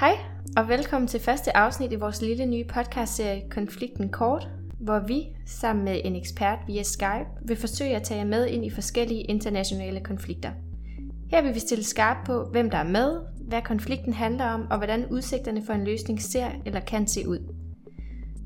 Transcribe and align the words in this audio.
Hej, 0.00 0.18
og 0.56 0.68
velkommen 0.68 1.08
til 1.08 1.20
første 1.20 1.56
afsnit 1.56 1.92
i 1.92 1.94
vores 1.94 2.22
lille 2.22 2.46
nye 2.46 2.64
podcastserie 2.64 3.42
Konflikten 3.50 4.08
Kort, 4.08 4.48
hvor 4.80 4.98
vi, 4.98 5.26
sammen 5.46 5.84
med 5.84 6.00
en 6.04 6.16
ekspert 6.16 6.58
via 6.66 6.82
Skype, 6.82 7.26
vil 7.42 7.56
forsøge 7.56 7.96
at 7.96 8.02
tage 8.02 8.20
jer 8.20 8.26
med 8.26 8.46
ind 8.46 8.64
i 8.64 8.70
forskellige 8.70 9.22
internationale 9.22 10.00
konflikter. 10.00 10.50
Her 11.30 11.42
vil 11.42 11.54
vi 11.54 11.58
stille 11.58 11.84
skarp 11.84 12.16
på, 12.26 12.44
hvem 12.44 12.70
der 12.70 12.78
er 12.78 12.88
med, 12.88 13.20
hvad 13.48 13.62
konflikten 13.62 14.12
handler 14.12 14.44
om, 14.44 14.66
og 14.70 14.76
hvordan 14.76 15.06
udsigterne 15.06 15.62
for 15.66 15.72
en 15.72 15.84
løsning 15.84 16.22
ser 16.22 16.48
eller 16.66 16.80
kan 16.80 17.06
se 17.06 17.28
ud. 17.28 17.38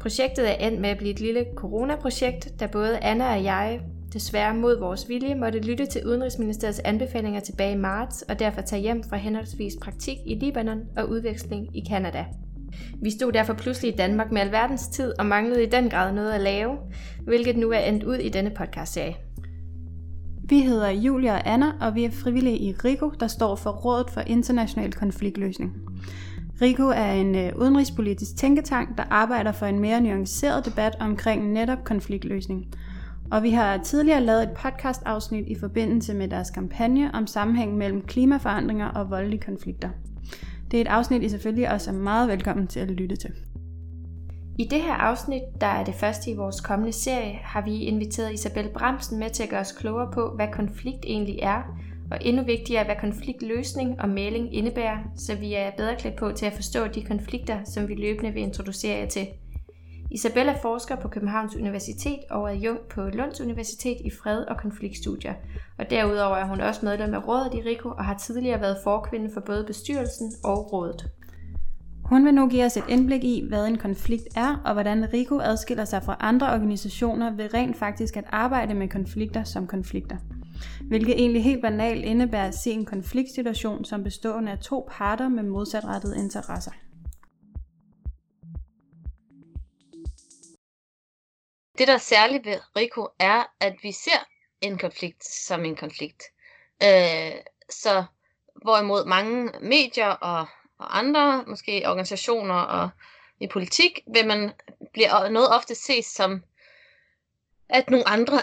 Projektet 0.00 0.50
er 0.50 0.66
endt 0.66 0.80
med 0.80 0.90
at 0.90 0.98
blive 0.98 1.12
et 1.12 1.20
lille 1.20 1.46
coronaprojekt, 1.56 2.60
da 2.60 2.66
både 2.66 2.98
Anna 2.98 3.36
og 3.36 3.44
jeg 3.44 3.80
desværre 4.12 4.54
mod 4.54 4.78
vores 4.78 5.08
vilje 5.08 5.34
måtte 5.34 5.58
lytte 5.58 5.86
til 5.86 6.06
Udenrigsministeriets 6.06 6.78
anbefalinger 6.78 7.40
tilbage 7.40 7.72
i 7.72 7.78
marts 7.78 8.22
og 8.22 8.38
derfor 8.38 8.60
tage 8.60 8.82
hjem 8.82 9.02
fra 9.02 9.16
henholdsvis 9.16 9.72
praktik 9.82 10.16
i 10.26 10.34
Libanon 10.34 10.80
og 10.96 11.08
udveksling 11.10 11.76
i 11.76 11.80
Kanada. 11.88 12.24
Vi 13.02 13.10
stod 13.10 13.32
derfor 13.32 13.54
pludselig 13.54 13.92
i 13.92 13.96
Danmark 13.96 14.32
med 14.32 14.40
alverdens 14.40 14.88
tid 14.88 15.12
og 15.18 15.26
manglede 15.26 15.62
i 15.62 15.66
den 15.66 15.90
grad 15.90 16.12
noget 16.12 16.32
at 16.32 16.40
lave, 16.40 16.76
hvilket 17.24 17.56
nu 17.56 17.70
er 17.70 17.78
endt 17.78 18.04
ud 18.04 18.16
i 18.16 18.28
denne 18.28 18.50
podcastserie. 18.50 19.16
Vi 20.44 20.60
hedder 20.60 20.90
Julia 20.90 21.34
og 21.34 21.52
Anna, 21.52 21.72
og 21.80 21.94
vi 21.94 22.04
er 22.04 22.10
frivillige 22.10 22.58
i 22.58 22.72
RIGO, 22.84 23.10
der 23.20 23.26
står 23.26 23.56
for 23.56 23.70
Rådet 23.70 24.10
for 24.10 24.20
International 24.20 24.92
Konfliktløsning. 24.92 25.72
RIGO 26.62 26.88
er 26.88 27.12
en 27.12 27.34
øh, 27.34 27.52
udenrigspolitisk 27.56 28.36
tænketank, 28.36 28.98
der 28.98 29.04
arbejder 29.10 29.52
for 29.52 29.66
en 29.66 29.78
mere 29.78 30.00
nuanceret 30.00 30.64
debat 30.64 30.96
omkring 31.00 31.52
netop 31.52 31.84
konfliktløsning– 31.84 32.66
og 33.30 33.42
vi 33.42 33.50
har 33.50 33.78
tidligere 33.78 34.20
lavet 34.20 34.42
et 34.42 34.50
podcast-afsnit 34.50 35.48
i 35.48 35.54
forbindelse 35.54 36.14
med 36.14 36.28
deres 36.28 36.50
kampagne 36.50 37.10
om 37.14 37.26
sammenhængen 37.26 37.78
mellem 37.78 38.02
klimaforandringer 38.02 38.88
og 38.88 39.10
voldelige 39.10 39.40
konflikter. 39.40 39.88
Det 40.70 40.76
er 40.76 40.80
et 40.80 40.88
afsnit, 40.88 41.22
I 41.22 41.28
selvfølgelig 41.28 41.70
også 41.70 41.90
er 41.90 41.94
meget 41.94 42.28
velkommen 42.28 42.66
til 42.66 42.80
at 42.80 42.90
lytte 42.90 43.16
til. 43.16 43.30
I 44.58 44.64
det 44.64 44.82
her 44.82 44.94
afsnit, 44.94 45.42
der 45.60 45.66
er 45.66 45.84
det 45.84 45.94
første 45.94 46.30
i 46.30 46.34
vores 46.34 46.60
kommende 46.60 46.92
serie, 46.92 47.38
har 47.42 47.64
vi 47.64 47.76
inviteret 47.76 48.32
Isabel 48.32 48.68
Bramsen 48.68 49.18
med 49.18 49.30
til 49.30 49.42
at 49.42 49.48
gøre 49.48 49.60
os 49.60 49.72
klogere 49.72 50.10
på, 50.12 50.32
hvad 50.36 50.48
konflikt 50.52 51.04
egentlig 51.04 51.38
er, 51.42 51.62
og 52.10 52.18
endnu 52.20 52.42
vigtigere, 52.42 52.84
hvad 52.84 52.96
konfliktløsning 53.00 54.00
og 54.00 54.08
mailing 54.08 54.54
indebærer, 54.54 54.98
så 55.16 55.34
vi 55.34 55.54
er 55.54 55.70
bedre 55.76 55.96
klædt 55.98 56.16
på 56.16 56.32
til 56.32 56.46
at 56.46 56.52
forstå 56.52 56.86
de 56.86 57.02
konflikter, 57.02 57.58
som 57.64 57.88
vi 57.88 57.94
løbende 57.94 58.32
vil 58.32 58.42
introducere 58.42 58.98
jer 58.98 59.06
til– 59.06 59.26
Isabella 60.10 60.54
forsker 60.62 60.96
på 60.96 61.08
Københavns 61.08 61.56
Universitet 61.56 62.18
og 62.30 62.42
er 62.42 62.48
adjunkt 62.48 62.88
på 62.88 63.00
Lunds 63.00 63.40
Universitet 63.40 63.96
i 64.04 64.10
fred- 64.10 64.44
og 64.44 64.56
konfliktstudier. 64.56 65.34
Og 65.78 65.90
derudover 65.90 66.36
er 66.36 66.44
hun 66.44 66.60
også 66.60 66.84
medlem 66.84 67.14
af 67.14 67.28
rådet 67.28 67.54
i 67.54 67.68
RIKO 67.68 67.88
og 67.88 68.04
har 68.04 68.18
tidligere 68.18 68.60
været 68.60 68.76
forkvinde 68.84 69.30
for 69.34 69.40
både 69.40 69.64
bestyrelsen 69.64 70.32
og 70.44 70.72
rådet. 70.72 71.10
Hun 72.04 72.24
vil 72.24 72.34
nu 72.34 72.48
give 72.48 72.64
os 72.64 72.76
et 72.76 72.84
indblik 72.88 73.24
i, 73.24 73.44
hvad 73.48 73.66
en 73.66 73.78
konflikt 73.78 74.28
er, 74.36 74.62
og 74.64 74.72
hvordan 74.72 75.12
RIKO 75.12 75.38
adskiller 75.38 75.84
sig 75.84 76.02
fra 76.02 76.16
andre 76.20 76.52
organisationer 76.52 77.30
ved 77.36 77.54
rent 77.54 77.76
faktisk 77.76 78.16
at 78.16 78.24
arbejde 78.28 78.74
med 78.74 78.88
konflikter 78.88 79.44
som 79.44 79.66
konflikter. 79.66 80.16
Hvilket 80.88 81.14
egentlig 81.20 81.44
helt 81.44 81.62
banalt 81.62 82.04
indebærer 82.04 82.48
at 82.48 82.54
se 82.54 82.70
en 82.70 82.84
konfliktsituation 82.84 83.84
som 83.84 84.04
bestående 84.04 84.52
af 84.52 84.58
to 84.58 84.88
parter 84.90 85.28
med 85.28 85.42
modsatrettede 85.42 86.18
interesser. 86.18 86.72
Det, 91.78 91.88
der 91.88 91.94
er 91.94 91.98
særligt 91.98 92.46
ved 92.46 92.60
Rico, 92.76 93.08
er, 93.18 93.44
at 93.60 93.76
vi 93.82 93.92
ser 93.92 94.26
en 94.60 94.78
konflikt 94.78 95.24
som 95.24 95.64
en 95.64 95.76
konflikt. 95.76 96.22
Øh, 96.82 97.32
så 97.70 98.04
hvorimod 98.62 99.04
mange 99.04 99.52
medier 99.60 100.08
og, 100.08 100.46
og 100.78 100.98
andre, 100.98 101.44
måske 101.46 101.82
organisationer 101.86 102.54
og 102.54 102.90
i 103.40 103.46
politik, 103.46 104.00
vil 104.14 104.26
man 104.26 104.52
bliver 104.92 105.28
noget 105.28 105.54
ofte 105.54 105.74
ses 105.74 106.06
som, 106.06 106.44
at 107.68 107.90
nogle 107.90 108.08
andre 108.08 108.38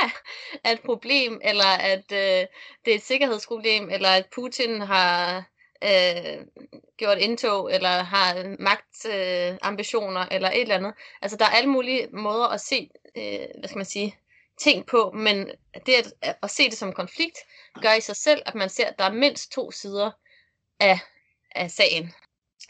er 0.64 0.70
et 0.70 0.80
problem, 0.80 1.40
eller 1.44 1.70
at 1.80 2.12
øh, 2.12 2.46
det 2.84 2.90
er 2.90 2.94
et 2.94 3.02
sikkerhedsproblem, 3.02 3.90
eller 3.90 4.08
at 4.08 4.26
Putin 4.34 4.80
har 4.80 5.44
øh, 5.84 6.46
gjort 6.96 7.18
indtog, 7.18 7.74
eller 7.74 7.88
har 7.88 8.56
magtambitioner, 8.58 10.20
øh, 10.20 10.28
eller 10.30 10.50
et 10.50 10.60
eller 10.60 10.74
andet. 10.74 10.94
Altså, 11.22 11.36
der 11.36 11.44
er 11.44 11.50
alle 11.50 11.70
mulige 11.70 12.08
måder 12.12 12.46
at 12.46 12.60
se, 12.60 12.90
øh, 13.16 13.46
hvad 13.58 13.68
skal 13.68 13.78
man 13.78 13.86
sige, 13.86 14.16
ting 14.60 14.86
på, 14.86 15.10
men 15.14 15.50
det 15.86 16.14
at, 16.22 16.36
at 16.42 16.50
se 16.50 16.64
det 16.64 16.78
som 16.78 16.92
konflikt, 16.92 17.38
gør 17.82 17.92
i 17.92 18.00
sig 18.00 18.16
selv, 18.16 18.42
at 18.46 18.54
man 18.54 18.68
ser, 18.68 18.86
at 18.86 18.98
der 18.98 19.04
er 19.04 19.12
mindst 19.12 19.52
to 19.52 19.70
sider 19.70 20.10
af, 20.80 20.98
af 21.54 21.70
sagen. 21.70 22.14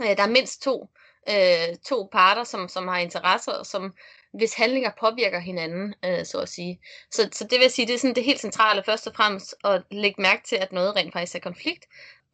Øh, 0.01 0.17
der 0.17 0.23
er 0.23 0.29
mindst 0.29 0.63
to, 0.63 0.89
øh, 1.29 1.77
to 1.89 2.09
parter, 2.13 2.45
som, 2.45 2.69
som 2.69 2.89
har 2.89 2.99
interesser, 2.99 3.53
og 3.53 3.67
som 3.67 3.95
hvis 4.33 4.55
handlinger 4.55 4.91
påvirker 5.01 5.39
hinanden, 5.39 5.95
øh, 6.05 6.25
så 6.27 6.39
at 6.41 6.49
sige. 6.49 6.81
Så, 7.11 7.29
så 7.33 7.45
det 7.45 7.61
vil 7.61 7.71
sige, 7.71 7.87
det 7.87 7.95
er 7.95 7.99
sådan 7.99 8.15
det 8.15 8.25
helt 8.25 8.41
centrale 8.41 8.83
først 8.83 9.07
og 9.07 9.15
fremmest 9.15 9.55
at 9.65 9.83
lægge 9.91 10.23
mærke 10.23 10.43
til, 10.43 10.57
at 10.57 10.73
noget 10.73 10.97
rent 10.97 11.13
faktisk 11.13 11.35
er 11.35 11.41
konflikt, 11.41 11.85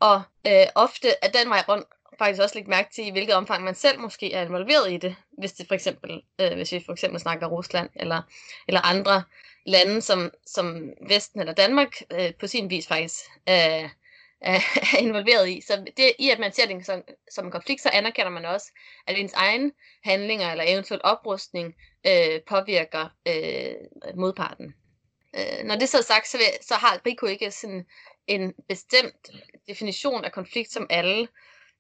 og 0.01 0.23
øh, 0.47 0.67
ofte 0.75 1.09
er 1.23 1.29
den 1.29 1.51
vej 1.51 1.65
rundt 1.69 1.87
faktisk 2.19 2.43
også 2.43 2.55
lægge 2.55 2.71
mærke 2.71 2.91
til, 2.93 3.07
i 3.07 3.11
hvilket 3.11 3.35
omfang 3.35 3.65
man 3.65 3.75
selv 3.75 4.01
måske 4.01 4.33
er 4.33 4.43
involveret 4.43 4.93
i 4.93 4.97
det, 4.97 5.17
hvis 5.39 5.53
det 5.53 5.69
for 5.69 5.75
eksempel, 5.75 6.23
øh, 6.41 6.53
hvis 6.55 6.73
vi 6.73 6.83
for 6.87 6.93
eksempel 6.93 7.21
snakker 7.21 7.47
Rusland 7.47 7.91
eller, 7.95 8.23
eller 8.69 8.81
andre 8.81 9.23
lande, 9.67 10.03
som, 10.03 10.31
som 10.47 10.91
Vesten 11.09 11.41
eller 11.41 11.53
Danmark 11.53 11.97
øh, 12.13 12.35
på 12.41 12.47
sin 12.47 12.71
vis 12.71 12.87
faktisk 12.87 13.25
øh, 13.49 13.89
er 14.41 14.61
involveret 15.07 15.49
i. 15.49 15.61
Så 15.61 15.85
det, 15.97 16.13
i 16.19 16.31
at 16.31 16.39
man 16.39 16.53
ser 16.53 16.67
det 16.67 16.87
som, 16.87 17.03
som 17.31 17.45
en 17.45 17.51
konflikt, 17.51 17.83
så 17.83 17.91
anerkender 17.93 18.31
man 18.31 18.45
også, 18.45 18.73
at 19.07 19.19
ens 19.19 19.33
egen 19.33 19.73
handlinger 20.05 20.51
eller 20.51 20.65
eventuelt 20.69 21.03
oprustning 21.03 21.75
øh, 22.07 22.41
påvirker 22.49 23.09
øh, 23.29 23.75
modparten. 24.15 24.75
Øh, 25.37 25.65
når 25.65 25.77
det 25.77 25.89
så 25.89 25.99
er 25.99 26.03
sagt, 26.03 26.29
så, 26.29 26.37
vil, 26.37 26.47
så 26.63 26.75
har 26.75 27.01
Rico 27.07 27.27
ikke 27.27 27.51
sådan 27.51 27.87
en 28.27 28.55
bestemt 28.69 29.31
definition 29.69 30.25
af 30.25 30.33
konflikt, 30.33 30.73
som 30.73 30.87
alle 30.91 31.29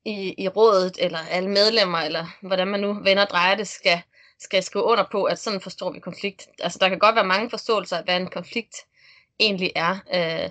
i, 0.05 0.34
i 0.39 0.49
rådet, 0.49 0.97
eller 1.00 1.19
alle 1.31 1.49
medlemmer, 1.50 1.99
eller 1.99 2.27
hvordan 2.41 2.69
man 2.69 2.81
nu 2.81 2.93
vender 3.03 3.25
og 3.25 3.31
drejer 3.31 3.55
det, 3.55 3.69
skal, 3.69 4.00
skal 4.39 4.62
skrive 4.62 4.84
under 4.84 5.05
på, 5.12 5.25
at 5.25 5.39
sådan 5.39 5.61
forstår 5.61 5.91
vi 5.91 6.00
konflikt. 6.00 6.49
Altså, 6.59 6.78
der 6.78 6.89
kan 6.89 6.99
godt 6.99 7.15
være 7.15 7.25
mange 7.25 7.50
forståelser 7.50 7.97
af, 7.97 8.05
hvad 8.05 8.17
en 8.17 8.31
konflikt 8.31 8.77
egentlig 9.39 9.73
er. 9.75 9.99
Øh, 10.15 10.50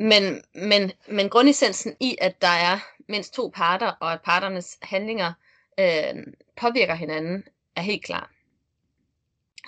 men, 0.00 0.42
men, 0.54 0.92
men 1.08 1.28
grundessensen 1.28 1.96
i, 2.00 2.16
at 2.20 2.42
der 2.42 2.48
er 2.48 2.78
mindst 3.08 3.34
to 3.34 3.52
parter, 3.54 3.92
og 4.00 4.12
at 4.12 4.22
parternes 4.22 4.78
handlinger 4.82 5.32
øh, 5.80 6.14
påvirker 6.56 6.94
hinanden, 6.94 7.44
er 7.76 7.82
helt 7.82 8.04
klar. 8.04 8.30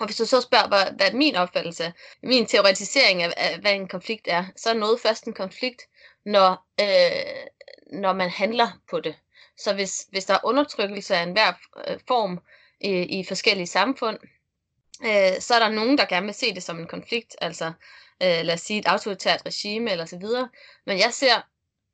Og 0.01 0.07
hvis 0.07 0.17
du 0.17 0.25
så 0.25 0.41
spørger, 0.41 0.67
hvad, 0.67 0.85
hvad 0.95 1.11
er 1.11 1.15
min 1.15 1.35
opfattelse, 1.35 1.93
min 2.23 2.45
teoretisering 2.45 3.23
af, 3.23 3.33
af, 3.37 3.59
hvad 3.59 3.73
en 3.73 3.87
konflikt 3.87 4.27
er, 4.27 4.45
så 4.55 4.69
er 4.69 4.73
noget 4.73 4.99
først 4.99 5.25
en 5.25 5.33
konflikt, 5.33 5.81
når, 6.25 6.65
øh, 6.81 7.45
når 7.99 8.13
man 8.13 8.29
handler 8.29 8.67
på 8.89 8.99
det. 8.99 9.15
Så 9.57 9.73
hvis, 9.73 10.07
hvis 10.09 10.25
der 10.25 10.33
er 10.33 10.45
undertrykkelse 10.45 11.15
af 11.15 11.23
enhver 11.23 11.53
øh, 11.87 11.99
form 12.07 12.39
i, 12.79 13.19
i 13.19 13.23
forskellige 13.23 13.67
samfund, 13.67 14.17
øh, 15.03 15.41
så 15.41 15.53
er 15.55 15.59
der 15.59 15.69
nogen, 15.69 15.97
der 15.97 16.05
gerne 16.05 16.25
vil 16.25 16.35
se 16.35 16.53
det 16.53 16.63
som 16.63 16.79
en 16.79 16.87
konflikt, 16.87 17.35
altså 17.41 17.65
øh, 18.23 18.41
lad 18.43 18.53
os 18.53 18.61
sige 18.61 18.79
et 18.79 18.87
autoritært 18.87 19.41
regime 19.45 19.91
eller 19.91 20.05
så 20.05 20.17
videre. 20.17 20.49
Men 20.85 20.97
jeg 20.97 21.13
ser, 21.13 21.35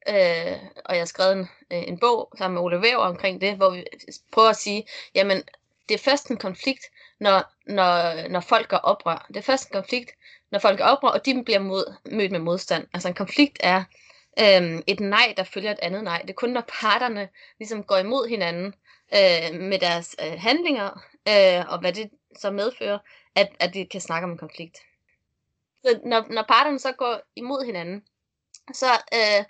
øh, 0.10 0.58
og 0.86 0.96
jeg 0.96 1.02
har 1.02 1.06
skrevet 1.06 1.34
en, 1.34 1.50
øh, 1.72 1.84
en 1.88 2.00
bog 2.00 2.32
sammen 2.38 2.54
med 2.54 2.62
Ole 2.62 2.82
Væver 2.82 3.04
omkring 3.04 3.42
det, 3.42 3.56
hvor 3.56 3.70
vi 3.70 3.84
prøver 4.32 4.50
at 4.50 4.58
sige, 4.58 4.88
jamen 5.16 5.44
det 5.90 5.96
er 5.96 6.10
først 6.10 6.30
en 6.30 6.38
konflikt, 6.38 6.84
når, 7.20 7.44
når, 7.66 8.28
når 8.30 8.40
folk 8.40 8.68
gør 8.68 8.78
oprør. 8.78 9.26
Det 9.28 9.38
er 9.38 9.42
først 9.42 9.68
en 9.68 9.74
konflikt, 9.74 10.12
når 10.52 10.60
folk 10.60 10.78
gør 10.78 10.86
oprør, 10.86 11.10
og 11.10 11.26
de 11.26 11.44
bliver 11.44 11.60
mod, 11.60 11.94
mødt 12.12 12.32
med 12.32 12.40
modstand. 12.40 12.88
Altså 12.94 13.08
en 13.08 13.14
konflikt 13.14 13.58
er 13.60 13.84
øh, 14.40 14.82
et 14.88 15.00
nej, 15.00 15.34
der 15.38 15.44
følger 15.44 15.72
et 15.72 15.80
andet 15.82 16.04
nej. 16.04 16.22
Det 16.22 16.30
er 16.30 16.34
kun, 16.34 16.50
når 16.50 16.64
parterne 16.82 17.30
ligesom 17.60 17.84
går 17.84 17.98
imod 17.98 18.28
hinanden 18.30 18.74
øh, 19.14 19.62
med 19.62 19.80
deres 19.80 20.16
øh, 20.24 20.40
handlinger, 20.40 20.90
øh, 21.28 21.74
og 21.74 21.80
hvad 21.80 21.94
det 21.94 22.10
så 22.38 22.52
medfører, 22.52 23.00
at, 23.36 23.50
at 23.60 23.74
vi 23.74 23.84
kan 23.84 24.02
snakke 24.02 24.26
om 24.26 24.32
en 24.32 24.38
konflikt. 24.38 24.78
Så 25.86 26.00
når, 26.06 26.26
når 26.30 26.46
parterne 26.48 26.80
så 26.80 26.92
går 26.92 27.20
imod 27.36 27.66
hinanden, 27.66 28.04
så 28.74 28.86
øh, 29.14 29.46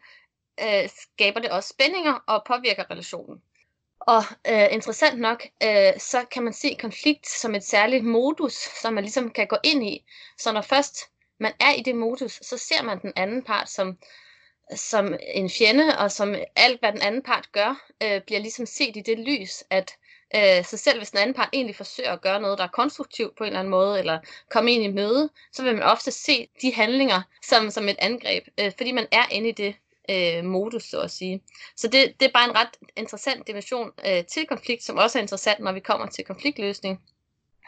øh, 0.62 0.90
skaber 0.90 1.40
det 1.40 1.50
også 1.50 1.70
spændinger 1.70 2.14
og 2.28 2.44
påvirker 2.48 2.92
relationen. 2.92 3.42
Og 4.08 4.24
øh, 4.48 4.68
interessant 4.72 5.20
nok, 5.20 5.44
øh, 5.64 6.00
så 6.00 6.26
kan 6.32 6.44
man 6.44 6.54
se 6.54 6.78
konflikt 6.80 7.28
som 7.28 7.56
et 7.56 7.64
særligt 7.64 8.06
modus, 8.06 8.54
som 8.82 8.94
man 8.94 9.04
ligesom 9.04 9.32
kan 9.32 9.48
gå 9.48 9.58
ind 9.64 9.84
i. 9.88 10.06
Så 10.38 10.52
når 10.52 10.62
først 10.62 10.98
man 11.40 11.54
er 11.60 11.74
i 11.74 11.82
det 11.82 11.96
modus, 11.96 12.40
så 12.42 12.58
ser 12.58 12.84
man 12.84 13.02
den 13.02 13.14
anden 13.16 13.44
part 13.44 13.70
som, 13.70 13.98
som 14.76 15.16
en 15.34 15.50
fjende, 15.50 15.98
og 15.98 16.12
som 16.12 16.36
alt, 16.56 16.80
hvad 16.80 16.92
den 16.92 17.02
anden 17.02 17.24
part 17.24 17.52
gør, 17.52 17.86
øh, 18.04 18.22
bliver 18.22 18.40
ligesom 18.40 18.66
set 18.66 18.98
i 18.98 19.02
det 19.02 19.20
lys, 19.20 19.64
at 19.70 19.92
øh, 20.36 20.66
så 20.66 20.78
selv 20.78 21.00
hvis 21.00 21.12
den 21.12 21.20
anden 21.20 21.34
part 21.34 21.50
egentlig 21.54 21.76
forsøger 21.76 22.12
at 22.12 22.22
gøre 22.22 22.42
noget, 22.42 22.58
der 22.58 22.64
er 22.64 22.78
konstruktivt 22.82 23.38
på 23.38 23.44
en 23.44 23.48
eller 23.48 23.60
anden 23.60 23.72
måde, 23.72 24.00
eller 24.00 24.20
komme 24.50 24.72
ind 24.72 24.84
i 24.84 24.88
møde, 24.88 25.30
så 25.52 25.64
vil 25.64 25.74
man 25.76 25.84
ofte 25.84 26.12
se 26.12 26.48
de 26.62 26.74
handlinger 26.74 27.22
som, 27.44 27.70
som 27.70 27.90
et 27.90 27.98
angreb, 28.00 28.48
øh, 28.60 28.72
fordi 28.78 28.92
man 28.92 29.08
er 29.12 29.26
inde 29.32 29.50
i 29.50 29.52
det 29.52 29.76
øh, 30.10 30.44
modus, 30.44 30.84
så 30.84 31.00
at 31.00 31.12
sige. 31.12 31.42
Så 31.76 31.88
det, 31.88 32.20
det 32.20 32.28
er 32.28 32.32
bare 32.34 32.50
en 32.50 32.56
ret 32.56 32.78
interessant 32.96 33.48
dimension 33.48 33.92
øh, 34.08 34.26
til 34.26 34.48
konflikt, 34.48 34.84
som 34.84 34.98
også 34.98 35.18
er 35.18 35.22
interessant, 35.22 35.60
når 35.60 35.72
vi 35.72 35.80
kommer 35.80 36.08
til 36.08 36.26
konfliktløsning. 36.26 37.02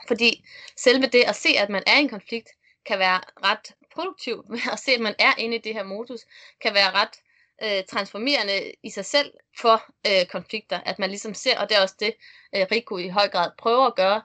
Fordi 0.07 0.45
selve 0.77 1.07
det 1.07 1.23
at 1.23 1.35
se, 1.35 1.49
at 1.49 1.69
man 1.69 1.83
er 1.87 1.97
i 1.97 2.01
en 2.01 2.09
konflikt, 2.09 2.49
kan 2.85 2.99
være 2.99 3.21
ret 3.43 3.75
produktiv 3.93 4.45
at 4.73 4.79
se, 4.79 4.91
at 4.91 5.01
man 5.01 5.15
er 5.19 5.33
inde 5.37 5.55
i 5.55 5.59
det 5.59 5.73
her 5.73 5.83
modus, 5.83 6.21
kan 6.61 6.73
være 6.73 6.91
ret 6.91 7.15
øh, 7.63 7.83
transformerende 7.89 8.71
i 8.83 8.89
sig 8.89 9.05
selv 9.05 9.33
for 9.59 9.83
øh, 10.07 10.25
konflikter, 10.25 10.79
at 10.85 10.99
man 10.99 11.09
ligesom 11.09 11.33
ser, 11.33 11.59
og 11.59 11.69
det 11.69 11.77
er 11.77 11.81
også 11.81 11.95
det, 11.99 12.13
øh, 12.55 12.65
Rico 12.71 12.97
i 12.97 13.07
høj 13.07 13.27
grad 13.27 13.51
prøver 13.57 13.85
at 13.85 13.95
gøre 13.95 14.21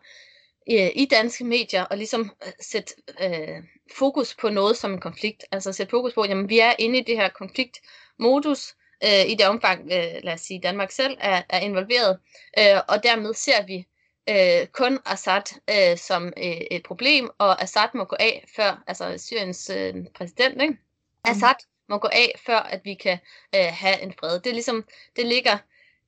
øh, 0.70 0.90
i 0.94 1.05
danske 1.11 1.44
medier, 1.44 1.84
og 1.84 1.96
ligesom 1.96 2.31
øh, 2.46 2.52
sætte 2.61 2.94
øh, 3.20 3.62
fokus 3.94 4.34
på 4.34 4.49
noget 4.49 4.76
som 4.76 4.93
en 4.93 5.00
konflikt, 5.00 5.44
altså 5.52 5.72
sætte 5.72 5.90
fokus 5.90 6.14
på, 6.14 6.20
at 6.20 6.49
vi 6.49 6.58
er 6.58 6.72
inde 6.78 6.99
i 6.99 7.02
det 7.02 7.16
her 7.16 7.28
konflikt 7.28 7.81
konfliktmodus, 8.19 8.75
øh, 9.05 9.31
i 9.31 9.34
det 9.34 9.46
omfang, 9.46 9.81
øh, 9.93 10.22
lad 10.22 10.32
os 10.32 10.40
sige, 10.40 10.61
Danmark 10.61 10.90
selv 10.90 11.16
er, 11.20 11.43
er 11.49 11.61
involveret, 11.61 12.19
øh, 12.58 12.81
og 12.88 13.02
dermed 13.02 13.34
ser 13.34 13.66
vi 13.66 13.87
øh, 14.28 14.66
kun 14.66 14.99
Assad 15.06 15.61
øh, 15.70 15.99
som 15.99 16.26
øh, 16.26 16.61
et 16.70 16.82
problem, 16.82 17.31
og 17.38 17.62
Assad 17.62 17.88
må 17.94 18.05
gå 18.05 18.16
af 18.20 18.44
før, 18.56 18.82
altså 18.87 19.19
Syriens 19.19 19.70
øh, 19.70 19.94
præsident, 20.14 20.62
ikke? 20.62 20.72
Mm. 20.72 21.31
Assad 21.31 21.55
må 21.88 21.99
gå 21.99 22.08
af, 22.12 22.40
før 22.46 22.58
at 22.58 22.81
vi 22.84 22.94
kan 22.94 23.19
øh, 23.55 23.72
have 23.72 24.02
en 24.02 24.12
fred. 24.20 24.40
Det 24.40 24.46
er 24.46 24.55
ligesom, 24.55 24.84
det 25.16 25.26
ligger 25.26 25.58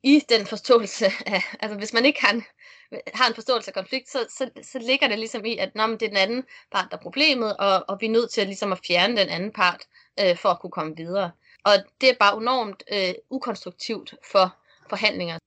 i 0.02 0.22
den 0.28 0.46
forståelse 0.46 1.06
af, 1.26 1.42
altså 1.60 1.78
hvis 1.78 1.92
man 1.92 2.04
ikke 2.04 2.20
har 2.20 2.32
en, 2.32 2.44
har 3.14 3.28
en 3.28 3.34
forståelse 3.34 3.70
af 3.70 3.74
konflikt, 3.74 4.08
så, 4.08 4.26
så, 4.38 4.50
så 4.62 4.78
ligger 4.78 5.08
det 5.08 5.18
ligesom 5.18 5.44
i, 5.44 5.56
at 5.56 5.74
nå, 5.74 5.86
det 5.86 6.02
er 6.02 6.08
den 6.08 6.16
anden 6.16 6.44
part, 6.72 6.86
der 6.90 6.96
er 6.96 7.00
problemet, 7.02 7.56
og, 7.56 7.84
og 7.88 7.96
vi 8.00 8.06
er 8.06 8.10
nødt 8.10 8.30
til 8.30 8.46
ligesom 8.46 8.72
at 8.72 8.80
fjerne 8.86 9.16
den 9.16 9.28
anden 9.28 9.52
part, 9.52 9.80
øh, 10.20 10.36
for 10.36 10.48
at 10.48 10.60
kunne 10.60 10.70
komme 10.70 10.96
videre. 10.96 11.30
Og 11.68 11.74
det 12.00 12.08
er 12.08 12.14
bare 12.20 12.36
enormt 12.36 12.82
øh, 12.92 13.14
ukonstruktivt 13.30 14.14
for 14.32 14.56
forhandlinger. 14.88 15.38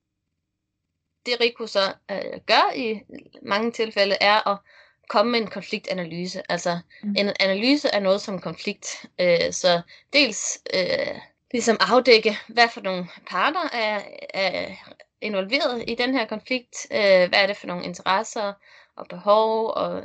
Det 1.26 1.40
Rico 1.40 1.66
så 1.66 1.94
øh, 2.10 2.40
gør 2.46 2.72
i 2.74 3.00
mange 3.42 3.72
tilfælde, 3.72 4.16
er 4.20 4.48
at 4.48 4.58
komme 5.08 5.32
med 5.32 5.40
en 5.40 5.46
konfliktanalyse. 5.46 6.42
Altså 6.48 6.78
mm. 7.02 7.14
en 7.18 7.32
analyse 7.40 7.94
af 7.94 8.02
noget 8.02 8.20
som 8.20 8.40
konflikt. 8.40 9.06
Øh, 9.20 9.52
så 9.52 9.82
dels 10.12 10.58
øh, 10.74 11.18
ligesom 11.50 11.76
afdække, 11.80 12.38
hvad 12.48 12.68
for 12.68 12.80
nogle 12.80 13.08
parter 13.26 13.68
er, 13.72 14.00
er 14.34 14.76
involveret 15.20 15.84
i 15.88 15.94
den 15.94 16.14
her 16.14 16.26
konflikt. 16.26 16.86
Øh, 16.90 17.28
hvad 17.28 17.38
er 17.42 17.46
det 17.46 17.56
for 17.56 17.66
nogle 17.66 17.84
interesser 17.84 18.52
og 18.96 19.06
behov 19.08 19.66
og 19.66 20.02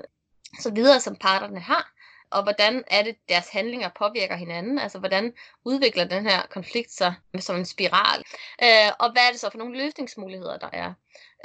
så 0.59 0.71
videre, 0.73 0.99
som 0.99 1.15
parterne 1.15 1.59
har 1.59 1.94
og 2.35 2.43
hvordan 2.43 2.83
er 2.87 3.03
det, 3.03 3.15
deres 3.29 3.49
handlinger 3.49 3.89
påvirker 3.89 4.35
hinanden, 4.35 4.79
altså 4.79 4.99
hvordan 4.99 5.33
udvikler 5.65 6.03
den 6.03 6.25
her 6.25 6.41
konflikt 6.49 6.91
sig 6.91 7.13
som 7.39 7.55
en 7.55 7.65
spiral, 7.65 8.23
øh, 8.63 8.91
og 8.99 9.11
hvad 9.11 9.21
er 9.27 9.31
det 9.31 9.39
så 9.39 9.49
for 9.49 9.57
nogle 9.57 9.77
løsningsmuligheder, 9.77 10.57
der 10.57 10.69
er. 10.73 10.93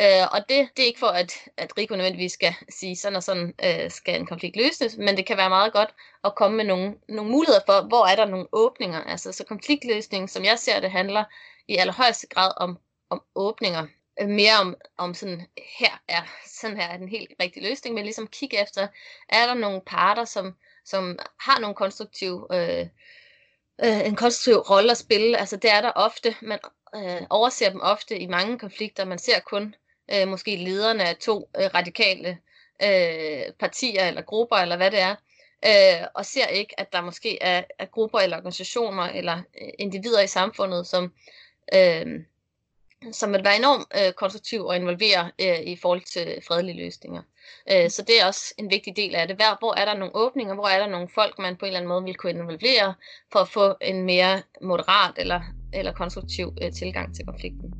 Øh, 0.01 0.27
og 0.33 0.41
det, 0.49 0.69
det 0.77 0.83
er 0.83 0.87
ikke 0.87 0.99
for, 0.99 1.07
at, 1.07 1.33
at 1.57 1.79
Rico 1.79 1.97
nødvendigvis 1.97 2.33
skal 2.33 2.55
sige, 2.69 2.97
sådan 2.97 3.17
og 3.17 3.23
sådan 3.23 3.55
øh, 3.65 3.91
skal 3.91 4.21
en 4.21 4.27
konflikt 4.27 4.57
løses, 4.57 4.97
men 4.97 5.17
det 5.17 5.27
kan 5.27 5.37
være 5.37 5.49
meget 5.49 5.73
godt 5.73 5.95
at 6.25 6.35
komme 6.35 6.57
med 6.57 6.65
nogle, 6.65 6.95
nogle 7.09 7.31
muligheder 7.31 7.61
for, 7.67 7.89
hvor 7.89 8.07
er 8.07 8.17
der 8.17 8.25
nogle 8.25 8.47
åbninger. 8.53 9.01
Altså, 9.01 9.33
så 9.33 9.45
konfliktløsning, 9.45 10.31
som 10.31 10.45
jeg 10.45 10.59
ser 10.59 10.81
det, 10.81 10.91
handler 10.91 11.25
i 11.69 11.77
allerhøjeste 11.77 12.27
grad 12.27 12.53
om, 12.57 12.79
om 13.11 13.23
åbninger. 13.35 13.87
Øh, 14.21 14.29
mere 14.29 14.59
om, 14.61 14.75
om 14.97 15.15
sådan, 15.15 15.47
her 15.79 16.03
er, 16.09 16.23
sådan 16.47 16.77
her 16.77 16.89
er 16.89 16.97
den 16.97 17.09
helt 17.09 17.33
rigtige 17.43 17.69
løsning, 17.69 17.95
men 17.95 18.05
ligesom 18.05 18.27
kigge 18.27 18.63
efter, 18.63 18.89
er 19.29 19.47
der 19.47 19.55
nogle 19.55 19.81
parter, 19.87 20.25
som, 20.25 20.57
som 20.85 21.19
har 21.41 21.61
nogle 21.61 21.75
konstruktive, 21.75 22.47
øh, 22.53 22.87
øh, 23.85 24.06
en 24.06 24.17
konstruktiv 24.17 24.56
rolle 24.56 24.91
at 24.91 24.99
spille. 24.99 25.38
Altså 25.38 25.56
det 25.56 25.71
er 25.71 25.81
der 25.81 25.93
ofte. 25.94 26.35
Man 26.43 26.59
øh, 26.97 27.23
overser 27.31 27.71
dem 27.71 27.81
ofte 27.81 28.19
i 28.19 28.27
mange 28.27 28.59
konflikter. 28.59 29.05
Man 29.05 29.19
ser 29.19 29.41
kun 29.41 29.75
øh, 30.12 30.29
måske 30.29 30.56
lederne 30.56 31.05
af 31.05 31.17
to 31.17 31.50
øh, 31.56 31.71
radikale 31.75 32.38
øh, 32.82 33.53
partier 33.59 34.09
eller 34.09 34.23
grupper 34.23 34.56
eller 34.56 34.77
hvad 34.77 34.91
det 34.91 35.00
er. 35.00 35.15
Øh, 35.67 36.06
og 36.15 36.27
ser 36.27 36.47
ikke, 36.47 36.81
at 36.81 36.93
der 36.93 37.00
måske 37.00 37.43
er, 37.43 37.65
er 37.79 37.87
grupper 37.87 38.19
eller 38.19 38.37
organisationer 38.37 39.03
eller 39.03 39.37
øh, 39.37 39.69
individer 39.79 40.21
i 40.21 40.26
samfundet, 40.26 40.87
som 40.87 41.12
øh, 41.75 42.21
som 43.12 43.33
vil 43.33 43.44
være 43.44 43.56
enormt 43.56 43.87
øh, 43.97 44.12
konstruktiv 44.12 44.65
og 44.65 44.76
involvere 44.76 45.31
øh, 45.41 45.61
i 45.61 45.76
forhold 45.76 46.00
til 46.00 46.43
fredelige 46.49 46.85
løsninger. 46.85 47.23
Øh, 47.73 47.91
så 47.91 48.02
det 48.02 48.20
er 48.20 48.26
også 48.26 48.55
en 48.58 48.70
vigtig 48.70 48.97
del 48.97 49.14
af 49.14 49.29
det. 49.29 49.37
Hvor, 49.37 49.56
hvor 49.58 49.75
er 49.81 49.85
der 49.85 49.94
nogle 49.99 50.17
åbninger, 50.17 50.55
hvor 50.55 50.67
er 50.67 50.79
der 50.79 50.87
nogle 50.87 51.08
folk, 51.14 51.38
man 51.38 51.56
på 51.56 51.64
en 51.64 51.67
eller 51.67 51.79
anden 51.79 51.88
måde 51.88 52.05
vil 52.05 52.14
kunne 52.14 52.32
involvere 52.32 52.94
for 53.32 53.38
at 53.38 53.49
få 53.49 53.75
en 53.81 54.02
mere 54.02 54.43
moderat 54.62 55.14
eller, 55.17 55.41
eller 55.73 55.93
konstruktiv 55.93 56.52
øh, 56.62 56.73
tilgang 56.73 57.14
til 57.14 57.26
konflikten. 57.26 57.75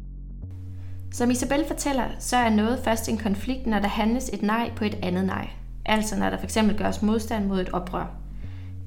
Som 1.13 1.31
Isabel 1.31 1.65
fortæller, 1.67 2.09
så 2.19 2.37
er 2.37 2.51
noget 2.51 2.81
først 2.85 3.09
en 3.09 3.19
konflikt, 3.19 3.67
når 3.67 3.79
der 3.79 3.89
handles 3.89 4.29
et 4.29 4.43
nej 4.43 4.71
på 4.77 4.85
et 4.85 4.99
andet 5.03 5.25
nej. 5.25 5.49
Altså 5.87 6.17
når 6.17 6.31
der 6.31 6.39
fx 6.39 6.59
gøres 6.79 7.03
modstand 7.03 7.45
mod 7.47 7.61
et 7.61 7.71
oprør. 7.73 8.07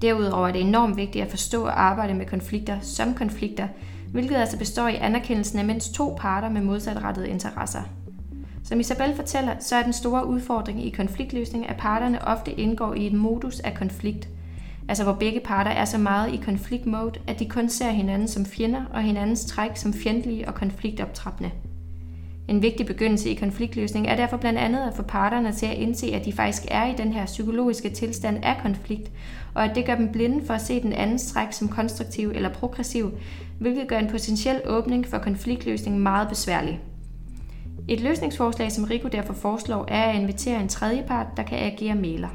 Derudover 0.01 0.47
er 0.47 0.51
det 0.51 0.61
enormt 0.61 0.97
vigtigt 0.97 1.25
at 1.25 1.29
forstå 1.29 1.63
og 1.65 1.81
arbejde 1.81 2.13
med 2.13 2.25
konflikter 2.25 2.79
som 2.81 3.15
konflikter, 3.15 3.67
hvilket 4.11 4.35
altså 4.35 4.57
består 4.57 4.87
i 4.87 4.95
anerkendelsen 4.95 5.59
af 5.59 5.65
mindst 5.65 5.93
to 5.93 6.15
parter 6.19 6.49
med 6.49 6.61
modsatrettede 6.61 7.29
interesser. 7.29 7.81
Som 8.63 8.79
Isabel 8.79 9.15
fortæller, 9.15 9.53
så 9.59 9.75
er 9.75 9.83
den 9.83 9.93
store 9.93 10.27
udfordring 10.27 10.85
i 10.85 10.89
konfliktløsning, 10.89 11.69
at 11.69 11.77
parterne 11.77 12.27
ofte 12.27 12.51
indgår 12.51 12.93
i 12.93 13.07
et 13.07 13.13
modus 13.13 13.59
af 13.59 13.73
konflikt, 13.73 14.29
altså 14.89 15.03
hvor 15.03 15.13
begge 15.13 15.39
parter 15.39 15.71
er 15.71 15.85
så 15.85 15.97
meget 15.97 16.33
i 16.33 16.37
konfliktmode, 16.45 17.19
at 17.27 17.39
de 17.39 17.49
kun 17.49 17.69
ser 17.69 17.91
hinanden 17.91 18.27
som 18.27 18.45
fjender 18.45 18.85
og 18.93 19.01
hinandens 19.01 19.45
træk 19.45 19.71
som 19.75 19.93
fjendtlige 19.93 20.47
og 20.47 20.55
konfliktoptrappende. 20.55 21.51
En 22.47 22.61
vigtig 22.61 22.85
begyndelse 22.85 23.29
i 23.29 23.35
konfliktløsning 23.35 24.07
er 24.07 24.15
derfor 24.15 24.37
blandt 24.37 24.59
andet 24.59 24.79
at 24.79 24.93
få 24.95 25.03
parterne 25.03 25.51
til 25.51 25.65
at 25.65 25.77
indse, 25.77 26.13
at 26.13 26.25
de 26.25 26.33
faktisk 26.33 26.63
er 26.67 26.85
i 26.85 26.95
den 26.97 27.13
her 27.13 27.25
psykologiske 27.25 27.89
tilstand 27.89 28.39
af 28.43 28.57
konflikt, 28.61 29.11
og 29.53 29.63
at 29.63 29.75
det 29.75 29.85
gør 29.85 29.95
dem 29.95 30.11
blinde 30.11 30.45
for 30.45 30.53
at 30.53 30.61
se 30.61 30.81
den 30.81 30.93
andens 30.93 31.31
træk 31.31 31.47
som 31.51 31.67
konstruktiv 31.67 32.31
eller 32.35 32.49
progressiv, 32.49 33.11
hvilket 33.59 33.87
gør 33.87 33.99
en 33.99 34.09
potentiel 34.09 34.61
åbning 34.65 35.07
for 35.07 35.17
konfliktløsning 35.17 35.99
meget 35.99 36.29
besværlig. 36.29 36.81
Et 37.89 38.01
løsningsforslag, 38.01 38.71
som 38.71 38.83
Rico 38.83 39.07
derfor 39.07 39.33
foreslår, 39.33 39.85
er 39.87 40.09
at 40.09 40.15
invitere 40.15 40.61
en 40.61 40.69
tredjepart, 40.69 41.27
der 41.37 41.43
kan 41.43 41.59
agere 41.59 41.95
mæler. 41.95 42.29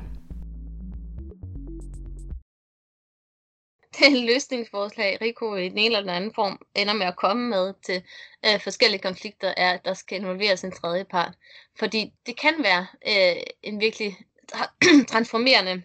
det 3.99 4.25
løsningsforslag, 4.25 5.19
Rico 5.21 5.55
i 5.55 5.69
den 5.69 5.79
ene 5.79 5.87
eller 5.87 6.01
den 6.01 6.11
anden 6.11 6.35
form 6.35 6.67
ender 6.75 6.95
med 6.95 7.07
at 7.07 7.17
komme 7.17 7.49
med 7.49 7.75
til 7.83 8.03
øh, 8.47 8.61
forskellige 8.61 9.03
konflikter, 9.03 9.55
er, 9.57 9.73
at 9.73 9.85
der 9.85 9.95
skal 9.95 10.21
involveres 10.21 10.65
en 10.65 10.73
tredje 10.73 11.05
part. 11.05 11.35
Fordi 11.79 12.13
det 12.27 12.37
kan 12.37 12.55
være 12.63 12.87
øh, 13.09 13.43
en 13.63 13.81
virkelig 13.81 14.17
transformerende 15.13 15.83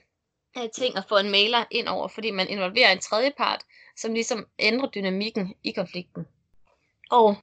øh, 0.57 0.69
ting 0.75 0.97
at 0.97 1.05
få 1.09 1.17
en 1.17 1.31
mailer 1.31 1.65
ind 1.71 1.87
over, 1.87 2.07
fordi 2.07 2.31
man 2.31 2.47
involverer 2.47 2.91
en 2.91 2.99
tredje 2.99 3.31
part, 3.37 3.61
som 3.97 4.13
ligesom 4.13 4.47
ændrer 4.59 4.89
dynamikken 4.89 5.53
i 5.63 5.71
konflikten. 5.71 6.25
Og, 7.11 7.35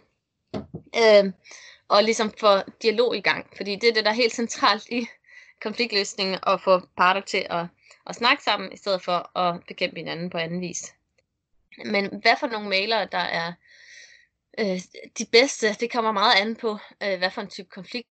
øh, 0.74 1.32
og 1.90 2.04
ligesom 2.04 2.32
få 2.40 2.58
dialog 2.82 3.16
i 3.16 3.20
gang, 3.20 3.46
fordi 3.56 3.76
det 3.76 3.88
er 3.88 3.92
det, 3.92 4.04
der 4.04 4.10
er 4.10 4.14
helt 4.14 4.34
centralt 4.34 4.88
i 4.88 5.06
konfliktløsningen, 5.62 6.38
at 6.46 6.60
få 6.60 6.80
parter 6.96 7.20
til 7.20 7.46
at 7.50 7.66
at 8.06 8.16
snakke 8.16 8.42
sammen, 8.42 8.72
i 8.72 8.76
stedet 8.76 9.02
for 9.02 9.38
at 9.38 9.60
bekæmpe 9.68 9.96
hinanden 9.96 10.30
på 10.30 10.38
anden 10.38 10.60
vis. 10.60 10.94
Men 11.84 12.20
hvad 12.22 12.36
for 12.40 12.46
nogle 12.46 12.68
malere, 12.68 13.08
der 13.12 13.18
er 13.18 13.52
øh, 14.58 14.80
de 15.18 15.26
bedste, 15.32 15.74
det 15.74 15.92
kommer 15.92 16.12
meget 16.12 16.34
an 16.40 16.56
på, 16.56 16.78
øh, 17.02 17.18
hvad 17.18 17.30
for 17.30 17.40
en 17.40 17.48
type 17.48 17.68
konflikt 17.68 18.08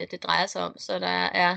øh, 0.00 0.10
det 0.10 0.22
drejer 0.22 0.46
sig 0.46 0.62
om. 0.62 0.78
Så 0.78 0.98
der 0.98 1.26
er, 1.26 1.56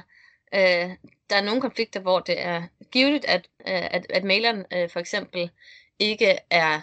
øh, 0.54 0.96
der 1.30 1.36
er 1.36 1.42
nogle 1.42 1.62
konflikter, 1.62 2.00
hvor 2.00 2.20
det 2.20 2.42
er 2.42 2.64
givet, 2.92 3.26
at, 3.26 3.48
øh, 3.60 3.88
at, 3.92 4.06
at 4.10 4.24
maleren 4.24 4.66
øh, 4.74 4.90
for 4.90 5.00
eksempel 5.00 5.52
ikke 6.00 6.38
er, 6.50 6.82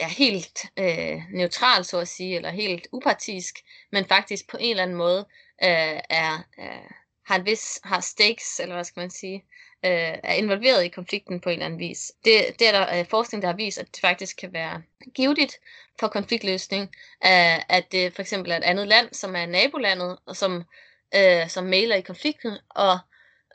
er 0.00 0.08
helt 0.08 0.64
øh, 0.76 1.22
neutral, 1.32 1.84
så 1.84 1.98
at 1.98 2.08
sige, 2.08 2.36
eller 2.36 2.50
helt 2.50 2.88
upartisk, 2.92 3.58
men 3.92 4.04
faktisk 4.04 4.50
på 4.50 4.56
en 4.60 4.70
eller 4.70 4.82
anden 4.82 4.96
måde 4.96 5.26
øh, 5.62 6.00
er, 6.10 6.42
øh, 6.58 6.90
har 7.26 7.36
en 7.36 7.46
vis 7.46 7.80
har 7.84 8.00
stakes, 8.00 8.60
eller 8.60 8.74
hvad 8.74 8.84
skal 8.84 9.00
man 9.00 9.10
sige, 9.10 9.44
øh, 9.84 10.18
er 10.22 10.34
involveret 10.34 10.84
i 10.84 10.88
konflikten 10.88 11.40
på 11.40 11.48
en 11.48 11.52
eller 11.52 11.66
anden 11.66 11.80
vis. 11.80 12.12
Det, 12.24 12.34
det 12.58 12.68
er 12.68 12.72
der 12.72 12.98
øh, 12.98 13.06
forskning, 13.06 13.42
der 13.42 13.48
har 13.48 13.56
vist, 13.56 13.78
at 13.78 13.86
det 13.92 14.00
faktisk 14.00 14.36
kan 14.36 14.52
være 14.52 14.82
givetigt 15.14 15.58
for 16.00 16.08
konfliktløsning, 16.08 16.82
øh, 17.24 17.58
at 17.68 17.84
det 17.92 18.14
for 18.14 18.22
eksempel 18.22 18.52
er 18.52 18.56
et 18.56 18.64
andet 18.64 18.88
land, 18.88 19.14
som 19.14 19.36
er 19.36 19.46
nabolandet, 19.46 20.18
og 20.26 20.36
som, 20.36 20.64
øh, 21.14 21.48
som 21.48 21.64
mailer 21.64 21.96
i 21.96 22.00
konflikten, 22.00 22.52
og 22.70 22.98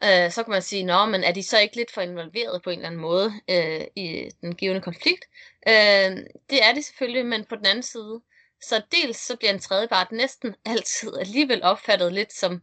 øh, 0.03 0.31
så 0.31 0.43
kan 0.43 0.51
man 0.51 0.61
sige, 0.61 0.83
nå, 0.83 1.05
men 1.05 1.23
er 1.23 1.31
de 1.31 1.43
så 1.43 1.59
ikke 1.59 1.75
lidt 1.75 1.91
for 1.91 2.01
involveret 2.01 2.61
på 2.61 2.69
en 2.69 2.79
eller 2.79 2.87
anden 2.87 3.01
måde 3.01 3.33
øh, 3.49 3.87
i 3.95 4.29
den 4.41 4.55
givende 4.55 4.81
konflikt? 4.81 5.25
Øh, 5.67 6.17
det 6.49 6.63
er 6.63 6.73
de 6.75 6.83
selvfølgelig, 6.83 7.25
men 7.25 7.45
på 7.45 7.55
den 7.55 7.65
anden 7.65 7.83
side, 7.83 8.21
så 8.61 8.81
dels 8.91 9.17
så 9.17 9.35
bliver 9.35 9.53
en 9.53 9.59
tredje 9.59 9.87
part 9.87 10.11
næsten 10.11 10.55
altid 10.65 11.17
alligevel 11.19 11.63
opfattet 11.63 12.13
lidt 12.13 12.33
som 12.33 12.61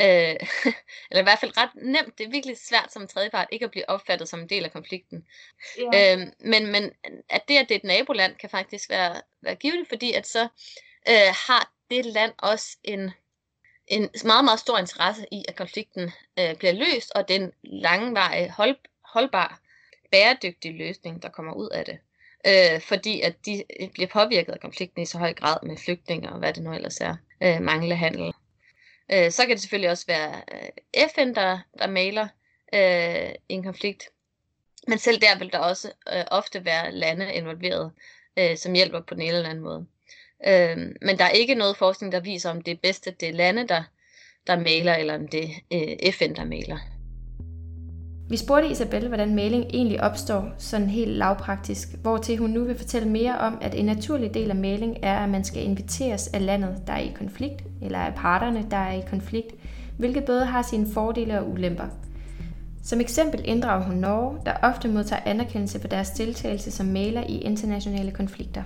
øh, 0.00 0.36
eller 1.10 1.20
i 1.20 1.22
hvert 1.22 1.38
fald 1.38 1.56
ret 1.56 1.70
nemt, 1.74 2.18
det 2.18 2.26
er 2.26 2.30
virkelig 2.30 2.58
svært 2.58 2.92
som 2.92 3.06
tredjepart 3.06 3.48
ikke 3.52 3.64
at 3.64 3.70
blive 3.70 3.88
opfattet 3.88 4.28
som 4.28 4.40
en 4.40 4.48
del 4.48 4.64
af 4.64 4.72
konflikten. 4.72 5.26
Ja. 5.92 6.16
Øh, 6.16 6.26
men, 6.38 6.66
men 6.66 6.92
at 7.28 7.48
det, 7.48 7.56
at 7.56 7.68
det 7.68 7.74
er 7.74 7.78
et 7.78 7.84
naboland, 7.84 8.36
kan 8.36 8.50
faktisk 8.50 8.90
være, 8.90 9.20
være 9.40 9.54
givet, 9.54 9.88
fordi 9.88 10.12
at 10.12 10.26
så 10.26 10.48
øh, 11.08 11.34
har 11.46 11.72
det 11.90 12.06
land 12.06 12.32
også 12.38 12.76
en, 12.84 13.10
en 13.86 14.10
meget, 14.24 14.44
meget 14.44 14.60
stor 14.60 14.78
interesse 14.78 15.26
i, 15.32 15.44
at 15.48 15.56
konflikten 15.56 16.12
øh, 16.38 16.56
bliver 16.56 16.72
løst, 16.72 17.12
og 17.14 17.28
den 17.28 17.52
langvarige, 17.62 18.50
hold, 18.50 18.76
holdbar, 19.04 19.60
bæredygtig 20.10 20.74
løsning, 20.74 21.22
der 21.22 21.28
kommer 21.28 21.52
ud 21.52 21.68
af 21.68 21.84
det. 21.84 21.98
Øh, 22.46 22.80
fordi 22.80 23.20
at 23.20 23.46
de 23.46 23.64
øh, 23.80 23.90
bliver 23.90 24.08
påvirket 24.08 24.52
af 24.52 24.60
konflikten 24.60 25.02
i 25.02 25.06
så 25.06 25.18
høj 25.18 25.32
grad 25.34 25.56
med 25.62 25.76
flygtninge 25.76 26.32
og 26.32 26.38
hvad 26.38 26.52
det 26.52 26.62
nu 26.62 26.72
ellers 26.72 27.00
er. 27.00 27.16
Øh, 27.42 27.60
mangle 27.62 27.96
handel. 27.96 28.32
Øh, 29.12 29.30
så 29.30 29.42
kan 29.42 29.50
det 29.50 29.60
selvfølgelig 29.60 29.90
også 29.90 30.06
være 30.06 30.42
øh, 30.52 31.08
FN, 31.14 31.34
der, 31.34 31.58
der 31.78 31.86
maler 31.86 32.28
øh, 32.74 33.34
en 33.48 33.62
konflikt. 33.62 34.08
Men 34.88 34.98
selv 34.98 35.20
der 35.20 35.38
vil 35.38 35.52
der 35.52 35.58
også 35.58 35.92
øh, 36.12 36.24
ofte 36.30 36.64
være 36.64 36.92
lande 36.92 37.34
involveret, 37.34 37.92
øh, 38.36 38.56
som 38.56 38.72
hjælper 38.72 39.00
på 39.00 39.14
den 39.14 39.22
ene 39.22 39.36
eller 39.36 39.50
anden 39.50 39.64
måde. 39.64 39.86
Øh, 40.46 40.76
men 41.02 41.18
der 41.18 41.24
er 41.24 41.30
ikke 41.30 41.54
noget 41.54 41.76
forskning, 41.76 42.12
der 42.12 42.20
viser, 42.20 42.50
om 42.50 42.60
det 42.60 42.72
er 42.72 42.78
bedst, 42.82 43.06
at 43.06 43.20
det 43.20 43.28
er 43.28 43.32
lande, 43.32 43.68
der, 43.68 43.82
der 44.46 44.58
maler, 44.58 44.94
eller 44.94 45.14
om 45.14 45.28
det 45.28 45.44
er 45.70 45.96
øh, 46.06 46.12
FN, 46.12 46.34
der 46.36 46.44
maler. 46.44 46.78
Vi 48.28 48.36
spurgte 48.36 48.70
Isabelle, 48.70 49.08
hvordan 49.08 49.34
maling 49.34 49.64
egentlig 49.64 50.02
opstår, 50.02 50.54
sådan 50.58 50.88
helt 50.88 51.10
lavpraktisk, 51.10 51.88
hvor 52.02 52.16
til 52.16 52.36
hun 52.36 52.50
nu 52.50 52.64
vil 52.64 52.78
fortælle 52.78 53.08
mere 53.08 53.38
om, 53.38 53.58
at 53.60 53.74
en 53.74 53.84
naturlig 53.84 54.34
del 54.34 54.50
af 54.50 54.56
maling 54.56 54.96
er, 55.02 55.18
at 55.18 55.28
man 55.28 55.44
skal 55.44 55.64
inviteres 55.64 56.28
af 56.28 56.46
landet, 56.46 56.82
der 56.86 56.92
er 56.92 56.98
i 56.98 57.12
konflikt, 57.14 57.64
eller 57.82 57.98
af 57.98 58.14
parterne, 58.14 58.66
der 58.70 58.76
er 58.76 58.92
i 58.92 59.02
konflikt, 59.10 59.54
hvilket 59.98 60.24
både 60.24 60.44
har 60.44 60.62
sine 60.62 60.86
fordele 60.94 61.40
og 61.40 61.50
ulemper. 61.50 61.86
Som 62.84 63.00
eksempel 63.00 63.40
inddrager 63.44 63.84
hun 63.84 63.96
Norge, 63.96 64.38
der 64.46 64.52
ofte 64.62 64.88
modtager 64.88 65.22
anerkendelse 65.26 65.80
for 65.80 65.88
deres 65.88 66.10
deltagelse 66.10 66.70
som 66.70 66.86
maler 66.86 67.24
i 67.28 67.38
internationale 67.38 68.10
konflikter. 68.10 68.62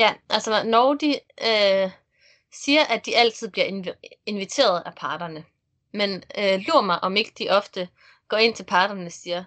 Ja, 0.00 0.14
altså 0.30 0.62
Norge 0.64 0.98
de, 0.98 1.20
øh, 1.48 1.90
siger, 2.52 2.84
at 2.84 3.06
de 3.06 3.16
altid 3.16 3.48
bliver 3.48 3.66
inv- 3.66 4.20
inviteret 4.26 4.82
af 4.86 4.94
parterne. 4.94 5.44
Men 5.92 6.24
øh, 6.38 6.60
lur 6.68 6.80
mig, 6.80 7.04
om 7.04 7.16
ikke 7.16 7.32
de 7.38 7.50
ofte 7.50 7.88
går 8.28 8.36
ind 8.36 8.54
til 8.54 8.64
parterne 8.64 9.06
og 9.06 9.12
siger, 9.12 9.44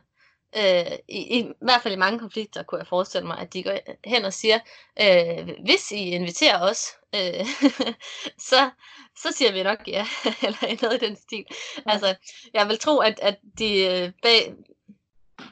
øh, 0.58 0.98
i, 1.08 1.40
i, 1.40 1.52
hvert 1.62 1.82
fald 1.82 1.94
i 1.94 1.98
mange 1.98 2.20
konflikter 2.20 2.64
kunne 2.64 2.80
jeg 2.80 2.88
forestille 2.88 3.28
mig, 3.28 3.38
at 3.38 3.54
de 3.54 3.64
går 3.64 3.78
hen 4.06 4.26
og 4.26 4.34
siger, 4.34 4.60
øh, 5.02 5.50
hvis 5.66 5.92
I 5.92 6.10
inviterer 6.10 6.62
os, 6.62 6.88
øh, 7.16 7.46
så, 8.50 8.70
så 9.18 9.32
siger 9.32 9.52
vi 9.52 9.64
nok 9.64 9.88
ja, 9.88 10.08
eller 10.48 10.82
noget 10.82 11.04
i 11.04 11.06
den 11.06 11.16
stil. 11.16 11.46
Altså, 11.86 12.16
jeg 12.54 12.68
vil 12.68 12.80
tro, 12.80 12.98
at, 13.00 13.20
at 13.20 13.40
de 13.60 13.86
øh, 13.86 14.12
bag 14.22 14.54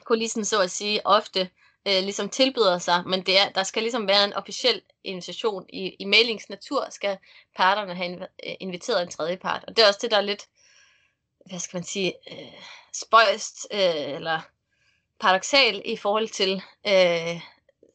kulissen, 0.03 0.45
så 0.45 0.61
at 0.61 0.71
sige, 0.71 1.05
ofte 1.05 1.49
øh, 1.87 2.03
ligesom 2.03 2.29
tilbyder 2.29 2.77
sig, 2.77 3.03
men 3.05 3.25
det 3.25 3.39
er, 3.39 3.49
der 3.49 3.63
skal 3.63 3.83
ligesom 3.83 4.07
være 4.07 4.23
en 4.23 4.33
officiel 4.33 4.81
invitation. 5.03 5.65
I, 5.69 5.95
i 5.99 6.05
mailings 6.05 6.49
natur 6.49 6.87
skal 6.89 7.17
parterne 7.57 7.95
have 7.95 8.21
øh, 8.21 8.55
inviteret 8.59 9.01
en 9.01 9.11
tredje 9.11 9.37
part, 9.37 9.63
og 9.67 9.75
det 9.75 9.83
er 9.83 9.87
også 9.87 9.99
det, 10.01 10.11
der 10.11 10.17
er 10.17 10.21
lidt, 10.21 10.47
hvad 11.45 11.59
skal 11.59 11.77
man 11.77 11.83
sige, 11.83 12.13
øh, 12.31 12.61
spøjst 12.93 13.67
øh, 13.71 14.15
eller 14.15 14.41
paradoxal 15.19 15.81
i 15.85 15.97
forhold 15.97 16.27
til 16.27 16.61
øh, 16.87 17.41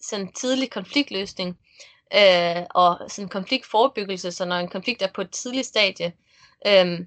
sådan 0.00 0.33
tidlig 0.33 0.71
konfliktløsning 0.71 1.59
øh, 2.14 2.62
og 2.71 3.11
sådan 3.11 3.28
konfliktforebyggelse, 3.28 4.33
så 4.33 4.45
når 4.45 4.57
en 4.57 4.69
konflikt 4.69 5.02
er 5.02 5.12
på 5.14 5.21
et 5.21 5.31
tidligt 5.31 5.66
stadie, 5.66 6.12
øh, 6.66 7.00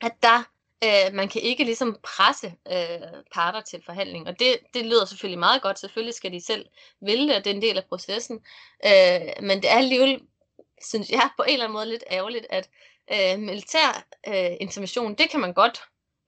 at 0.00 0.12
der 0.22 0.51
øh, 0.84 1.14
man 1.14 1.28
kan 1.28 1.42
ikke 1.42 1.64
ligesom 1.64 1.98
presse 2.02 2.54
øh, 2.72 3.22
parter 3.34 3.60
til 3.60 3.82
forhandling, 3.86 4.28
og 4.28 4.38
det, 4.38 4.58
det 4.74 4.86
lyder 4.86 5.04
selvfølgelig 5.04 5.38
meget 5.38 5.62
godt. 5.62 5.78
Selvfølgelig 5.78 6.14
skal 6.14 6.32
de 6.32 6.44
selv 6.44 6.66
vælge 7.00 7.36
og 7.36 7.44
det 7.44 7.50
er 7.50 7.54
en 7.54 7.62
del 7.62 7.76
af 7.76 7.84
processen. 7.84 8.40
Øh, 8.86 9.20
men 9.42 9.62
det 9.62 9.70
er 9.70 9.76
alligevel, 9.76 10.20
synes 10.88 11.10
jeg, 11.10 11.30
på 11.36 11.42
en 11.42 11.52
eller 11.52 11.64
anden 11.64 11.74
måde 11.74 11.88
lidt 11.88 12.04
ærgerligt, 12.10 12.46
at 12.50 12.68
øh, 13.12 13.38
militær 13.38 14.04
øh, 14.28 14.56
intervention, 14.60 15.14
det 15.14 15.30
kan 15.30 15.40
man 15.40 15.52
godt 15.52 15.82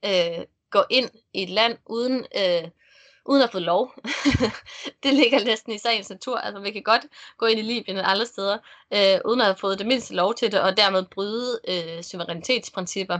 øh, 0.05 0.45
gå 0.69 0.83
ind 0.89 1.09
i 1.33 1.43
et 1.43 1.49
land 1.49 1.77
uden... 1.85 2.25
Øh, 2.37 2.69
uden 3.27 3.41
at 3.41 3.51
få 3.51 3.59
lov. 3.59 3.93
det 5.03 5.13
ligger 5.13 5.45
næsten 5.45 5.73
i 5.73 5.77
sagens 5.77 6.09
natur. 6.09 6.37
Altså, 6.37 6.61
vi 6.61 6.71
kan 6.71 6.83
godt 6.83 7.01
gå 7.37 7.45
ind 7.45 7.59
i 7.59 7.63
Libyen 7.63 7.97
og 7.97 8.11
andre 8.11 8.25
steder, 8.25 8.57
øh, 8.93 9.19
uden 9.25 9.39
at 9.41 9.45
have 9.45 9.55
fået 9.55 9.79
det 9.79 9.87
mindste 9.87 10.13
lov 10.13 10.35
til 10.35 10.51
det, 10.51 10.61
og 10.61 10.77
dermed 10.77 11.05
bryde 11.05 11.59
øh, 11.67 12.03
suverænitetsprincipper 12.03 13.19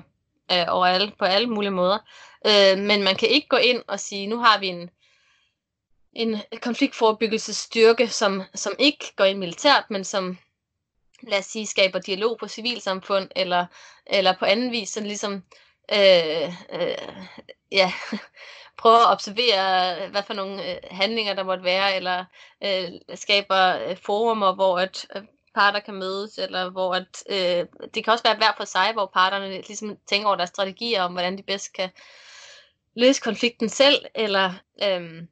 øh, 0.51 0.65
over 0.67 0.85
alle, 0.85 1.11
på 1.19 1.25
alle 1.25 1.47
mulige 1.47 1.71
måder. 1.71 1.97
Øh, 2.45 2.77
men 2.77 3.03
man 3.03 3.15
kan 3.15 3.29
ikke 3.29 3.47
gå 3.47 3.57
ind 3.57 3.83
og 3.87 3.99
sige, 3.99 4.27
nu 4.27 4.37
har 4.37 4.59
vi 4.59 4.67
en, 4.67 4.89
en 6.13 6.41
konfliktforebyggelsesstyrke, 6.61 8.07
som, 8.07 8.43
som 8.55 8.73
ikke 8.79 9.13
går 9.15 9.25
ind 9.25 9.37
militært, 9.37 9.83
men 9.89 10.03
som 10.03 10.37
lad 11.23 11.39
os 11.39 11.45
sige, 11.45 11.67
skaber 11.67 11.99
dialog 11.99 12.37
på 12.39 12.47
civilsamfund, 12.47 13.29
eller, 13.35 13.65
eller 14.05 14.33
på 14.39 14.45
anden 14.45 14.71
vis, 14.71 14.89
sådan 14.89 15.07
ligesom, 15.07 15.43
øh, 15.91 16.47
øh, 16.73 16.97
ja, 17.71 17.93
prøver 18.81 18.97
at 18.97 19.11
observere, 19.11 20.09
hvad 20.09 20.23
for 20.23 20.33
nogle 20.33 20.71
øh, 20.71 20.77
handlinger 20.91 21.33
der 21.33 21.43
måtte 21.43 21.63
være, 21.63 21.95
eller 21.95 22.25
øh, 22.63 22.91
skaber 23.15 23.87
øh, 23.87 23.97
forumer, 23.97 24.55
hvor 24.55 24.79
at, 24.79 25.07
øh, 25.15 25.21
parter 25.55 25.79
kan 25.79 25.93
mødes, 25.93 26.37
eller 26.37 26.69
hvor 26.69 26.93
at, 26.93 27.23
øh, 27.29 27.65
det 27.93 28.03
kan 28.03 28.13
også 28.13 28.23
være 28.23 28.35
hver 28.35 28.53
for 28.57 28.65
sig, 28.65 28.93
hvor 28.93 29.05
parterne 29.05 29.49
ligesom 29.49 29.97
tænker 30.09 30.27
over 30.27 30.35
deres 30.35 30.49
strategier 30.49 31.01
om, 31.01 31.11
hvordan 31.11 31.37
de 31.37 31.43
bedst 31.43 31.73
kan 31.73 31.89
løse 32.95 33.21
konflikten 33.21 33.69
selv, 33.69 34.05
eller, 34.15 34.53
øh, 34.83 35.23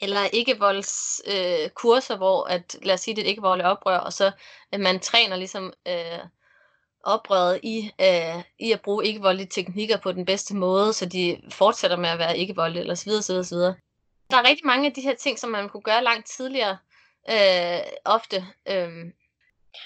eller 0.00 0.20
ikke 0.32 0.58
volds 0.58 1.20
øh, 1.26 1.70
kurser, 1.70 2.16
hvor 2.16 2.44
at, 2.44 2.76
lad 2.82 2.94
os 2.94 3.00
sige, 3.00 3.16
det 3.16 3.24
er 3.24 3.28
ikke 3.28 3.42
voldeligt 3.42 3.68
oprør, 3.68 3.98
og 3.98 4.12
så 4.12 4.30
at 4.72 4.80
man 4.80 5.00
træner 5.00 5.36
ligesom 5.36 5.72
øh, 5.88 6.18
oprøret 7.04 7.60
i, 7.62 7.90
øh, 8.00 8.42
i 8.58 8.72
at 8.72 8.80
bruge 8.80 9.06
ikke-voldelige 9.06 9.48
teknikker 9.48 9.96
på 9.96 10.12
den 10.12 10.24
bedste 10.24 10.56
måde, 10.56 10.92
så 10.92 11.06
de 11.06 11.40
fortsætter 11.50 11.96
med 11.96 12.08
at 12.08 12.18
være 12.18 12.38
ikke-voldelige, 12.38 12.80
eller 12.80 12.94
så 12.94 13.04
videre, 13.04 13.22
så 13.22 13.32
videre, 13.32 13.44
så 13.44 13.54
videre. 13.54 13.74
Der 14.30 14.36
er 14.36 14.48
rigtig 14.48 14.66
mange 14.66 14.86
af 14.86 14.92
de 14.92 15.00
her 15.00 15.14
ting, 15.14 15.38
som 15.38 15.50
man 15.50 15.68
kunne 15.68 15.82
gøre 15.82 16.04
langt 16.04 16.26
tidligere, 16.26 16.78
øh, 17.30 17.80
ofte. 18.04 18.46
Øh, 18.68 19.04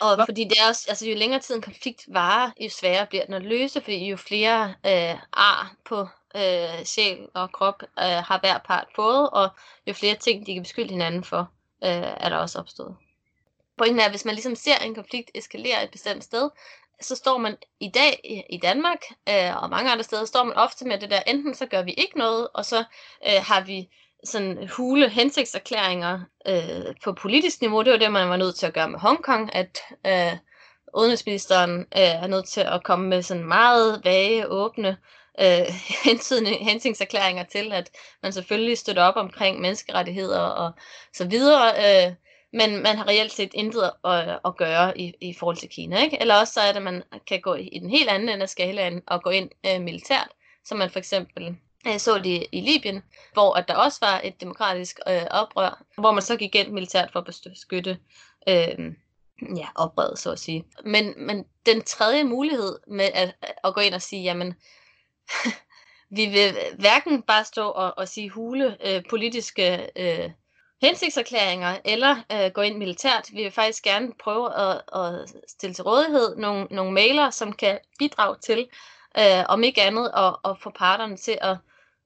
og 0.00 0.18
fordi 0.26 0.44
det 0.44 0.60
er 0.60 0.68
også, 0.68 0.86
altså 0.88 1.08
jo 1.08 1.16
længere 1.16 1.40
tid 1.40 1.54
en 1.54 1.62
konflikt 1.62 2.04
varer, 2.08 2.50
jo 2.60 2.68
sværere 2.70 3.06
bliver 3.06 3.24
den 3.24 3.34
at 3.34 3.42
løse, 3.42 3.80
fordi 3.80 4.08
jo 4.08 4.16
flere 4.16 4.74
øh, 4.86 5.18
ar 5.32 5.74
på 5.84 6.08
øh, 6.36 6.84
sjæl 6.84 7.28
og 7.34 7.52
krop 7.52 7.82
øh, 7.82 8.04
har 8.04 8.38
hver 8.40 8.58
part 8.58 8.86
fået, 8.96 9.30
og 9.30 9.48
jo 9.86 9.92
flere 9.92 10.14
ting, 10.14 10.46
de 10.46 10.54
kan 10.54 10.62
beskylde 10.62 10.90
hinanden 10.90 11.24
for, 11.24 11.50
øh, 11.84 11.90
er 11.90 12.28
der 12.28 12.36
også 12.36 12.58
opstået. 12.58 12.96
Pointen 13.78 14.00
er, 14.00 14.04
at 14.04 14.10
hvis 14.10 14.24
man 14.24 14.34
ligesom 14.34 14.54
ser 14.54 14.78
en 14.78 14.94
konflikt 14.94 15.30
eskalere 15.34 15.84
et 15.84 15.90
bestemt 15.90 16.24
sted, 16.24 16.50
så 17.00 17.16
står 17.16 17.38
man 17.38 17.56
i 17.80 17.90
dag 17.94 18.20
i, 18.24 18.54
i 18.54 18.58
Danmark 18.58 18.98
øh, 19.28 19.62
og 19.62 19.70
mange 19.70 19.90
andre 19.90 20.04
steder, 20.04 20.24
står 20.24 20.44
man 20.44 20.56
ofte 20.56 20.84
med 20.84 20.98
det 20.98 21.10
der, 21.10 21.20
enten 21.26 21.54
så 21.54 21.66
gør 21.66 21.82
vi 21.82 21.92
ikke 21.92 22.18
noget, 22.18 22.48
og 22.54 22.64
så 22.64 22.84
øh, 23.26 23.42
har 23.42 23.60
vi 23.60 23.88
sådan 24.26 24.68
hule 24.68 25.08
hensigtserklæringer 25.08 26.20
øh, 26.48 26.94
på 27.04 27.12
politisk 27.12 27.60
niveau. 27.60 27.82
Det 27.82 27.92
var 27.92 27.98
det, 27.98 28.12
man 28.12 28.28
var 28.28 28.36
nødt 28.36 28.56
til 28.56 28.66
at 28.66 28.74
gøre 28.74 28.88
med 28.88 28.98
Hongkong, 28.98 29.54
at 29.54 29.78
øh, 30.06 30.38
udenrigsministeren 30.96 31.80
øh, 31.80 31.86
er 32.22 32.26
nødt 32.26 32.48
til 32.48 32.60
at 32.60 32.84
komme 32.84 33.08
med 33.08 33.22
sådan 33.22 33.44
meget 33.44 34.00
vage, 34.04 34.48
åbne 34.48 34.96
øh, 35.40 35.66
hensigtserklæringer 36.68 37.44
til, 37.44 37.72
at 37.72 37.90
man 38.22 38.32
selvfølgelig 38.32 38.78
støtter 38.78 39.02
op 39.02 39.16
omkring 39.16 39.60
menneskerettigheder 39.60 40.40
og 40.40 40.72
så 41.12 41.26
videre. 41.28 41.72
Øh, 41.78 42.12
men 42.52 42.82
man 42.82 42.96
har 42.96 43.08
reelt 43.08 43.32
set 43.32 43.50
intet 43.54 43.90
at, 44.04 44.38
at 44.44 44.56
gøre 44.56 44.98
i, 44.98 45.12
i 45.20 45.34
forhold 45.38 45.56
til 45.56 45.68
Kina. 45.68 46.02
Ikke? 46.02 46.20
Eller 46.20 46.34
også 46.34 46.52
så 46.52 46.60
er 46.60 46.68
det, 46.68 46.76
at 46.76 46.82
man 46.82 47.02
kan 47.28 47.40
gå 47.40 47.54
i 47.54 47.78
den 47.78 47.90
helt 47.90 48.08
anden 48.08 48.28
ende 48.28 48.42
af 48.42 48.48
skalaen 48.48 49.02
og 49.06 49.22
gå 49.22 49.30
ind 49.30 49.50
øh, 49.66 49.80
militært, 49.80 50.28
som 50.64 50.78
man 50.78 50.90
for 50.90 50.98
eksempel 50.98 51.56
jeg 51.90 52.00
så 52.00 52.18
det 52.18 52.46
i 52.52 52.60
Libyen, 52.60 53.02
hvor 53.32 53.54
at 53.54 53.68
der 53.68 53.74
også 53.74 53.98
var 54.02 54.20
et 54.24 54.40
demokratisk 54.40 55.00
øh, 55.08 55.22
oprør, 55.30 55.82
hvor 55.98 56.12
man 56.12 56.22
så 56.22 56.36
gik 56.36 56.54
ind 56.54 56.72
militært 56.72 57.12
for 57.12 57.20
at 57.20 57.24
beskytte 57.24 57.98
øh, 58.48 58.92
ja, 59.56 59.66
oprøret, 59.74 60.18
så 60.18 60.32
at 60.32 60.38
sige. 60.38 60.64
Men, 60.84 61.14
men 61.16 61.44
den 61.66 61.82
tredje 61.82 62.24
mulighed 62.24 62.78
med 62.86 63.10
at, 63.14 63.34
at 63.64 63.74
gå 63.74 63.80
ind 63.80 63.94
og 63.94 64.02
sige, 64.02 64.22
jamen, 64.22 64.54
vi 66.16 66.26
vil 66.26 66.56
hverken 66.78 67.22
bare 67.22 67.44
stå 67.44 67.68
og, 67.68 67.98
og 67.98 68.08
sige 68.08 68.30
hule 68.30 68.76
øh, 68.86 69.02
politiske 69.10 69.88
øh, 69.96 70.30
hensigtserklæringer 70.82 71.78
eller 71.84 72.16
øh, 72.32 72.50
gå 72.50 72.60
ind 72.60 72.78
militært. 72.78 73.28
Vi 73.32 73.42
vil 73.42 73.50
faktisk 73.50 73.82
gerne 73.82 74.12
prøve 74.20 74.54
at, 74.54 74.82
at 74.94 75.34
stille 75.48 75.74
til 75.74 75.84
rådighed 75.84 76.36
nogle, 76.36 76.66
nogle 76.70 76.92
mailer, 76.92 77.30
som 77.30 77.52
kan 77.52 77.78
bidrage 77.98 78.36
til, 78.42 78.68
øh, 79.18 79.44
om 79.48 79.62
ikke 79.62 79.82
andet, 79.82 80.10
at, 80.16 80.36
at 80.44 80.58
få 80.60 80.70
parterne 80.70 81.16
til 81.16 81.38
at 81.40 81.56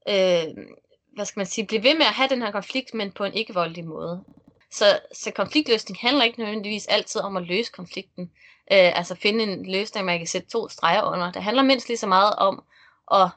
øh, 0.09 0.67
hvad 1.15 1.25
skal 1.25 1.41
man 1.41 1.47
sige, 1.47 1.67
blive 1.67 1.83
ved 1.83 1.95
med 1.95 2.07
at 2.07 2.13
have 2.13 2.29
den 2.29 2.43
her 2.43 2.51
konflikt, 2.51 2.95
men 2.95 3.13
på 3.13 3.25
en 3.25 3.35
ikke-voldelig 3.35 3.85
måde. 3.85 4.25
Så, 4.71 5.01
så 5.13 5.31
konfliktløsning 5.31 5.99
handler 6.01 6.25
ikke 6.25 6.39
nødvendigvis 6.39 6.87
altid 6.87 7.21
om 7.21 7.37
at 7.37 7.43
løse 7.43 7.73
konflikten. 7.73 8.31
Øh, 8.73 8.99
altså 8.99 9.15
finde 9.15 9.45
en 9.45 9.73
løsning, 9.73 10.07
man 10.07 10.19
kan 10.19 10.27
sætte 10.27 10.49
to 10.49 10.69
streger 10.69 11.03
under. 11.03 11.33
Det 11.33 11.43
handler 11.43 11.63
mindst 11.63 11.89
lige 11.89 11.99
så 11.99 12.07
meget 12.07 12.35
om 12.37 12.65
at 13.13 13.29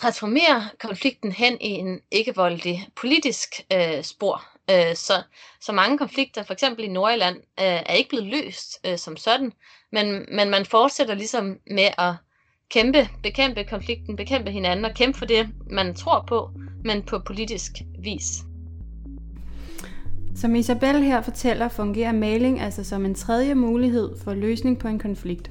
transformere 0.00 0.68
konflikten 0.78 1.32
hen 1.32 1.60
i 1.60 1.68
en 1.68 2.00
ikke-voldelig 2.10 2.88
politisk 2.96 3.60
øh, 3.72 4.02
spor. 4.02 4.44
Øh, 4.70 4.96
så, 4.96 5.22
så 5.60 5.72
mange 5.72 5.98
konflikter, 5.98 6.42
for 6.42 6.52
eksempel 6.52 6.84
i 6.84 6.88
Nordjylland, 6.88 7.36
øh, 7.36 7.42
er 7.64 7.94
ikke 7.94 8.08
blevet 8.08 8.26
løst 8.26 8.80
øh, 8.86 8.98
som 8.98 9.16
sådan, 9.16 9.52
men, 9.92 10.26
men 10.28 10.50
man 10.50 10.66
fortsætter 10.66 11.14
ligesom 11.14 11.58
med 11.66 11.88
at 11.98 12.14
kæmpe, 12.70 12.98
bekæmpe 13.22 13.64
konflikten, 13.70 14.16
bekæmpe 14.16 14.50
hinanden 14.50 14.84
og 14.84 14.94
kæmpe 14.94 15.18
for 15.18 15.26
det, 15.26 15.48
man 15.70 15.94
tror 15.94 16.24
på, 16.28 16.50
men 16.84 17.02
på 17.02 17.18
politisk 17.18 17.72
vis. 17.98 18.44
Som 20.36 20.54
Isabel 20.54 21.02
her 21.02 21.22
fortæller, 21.22 21.68
fungerer 21.68 22.12
maling 22.12 22.60
altså 22.60 22.84
som 22.84 23.04
en 23.04 23.14
tredje 23.14 23.54
mulighed 23.54 24.10
for 24.24 24.34
løsning 24.34 24.78
på 24.78 24.88
en 24.88 24.98
konflikt. 24.98 25.50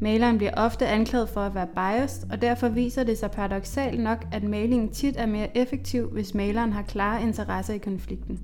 Maleren 0.00 0.38
bliver 0.38 0.52
ofte 0.56 0.86
anklaget 0.86 1.28
for 1.28 1.40
at 1.40 1.54
være 1.54 1.66
biased, 1.74 2.30
og 2.30 2.42
derfor 2.42 2.68
viser 2.68 3.04
det 3.04 3.18
sig 3.18 3.30
paradoxalt 3.30 4.00
nok, 4.00 4.26
at 4.32 4.42
malingen 4.42 4.88
tit 4.88 5.14
er 5.16 5.26
mere 5.26 5.56
effektiv, 5.56 6.10
hvis 6.10 6.34
maleren 6.34 6.72
har 6.72 6.82
klare 6.82 7.22
interesser 7.22 7.74
i 7.74 7.78
konflikten. 7.78 8.40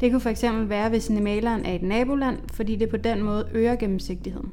Det 0.00 0.12
kunne 0.12 0.20
fx 0.20 0.44
være, 0.68 0.88
hvis 0.88 1.10
maleren 1.10 1.64
er 1.64 1.72
i 1.72 1.76
et 1.76 1.82
naboland, 1.82 2.38
fordi 2.52 2.76
det 2.76 2.88
på 2.88 2.96
den 2.96 3.22
måde 3.22 3.48
øger 3.52 3.76
gennemsigtigheden. 3.76 4.52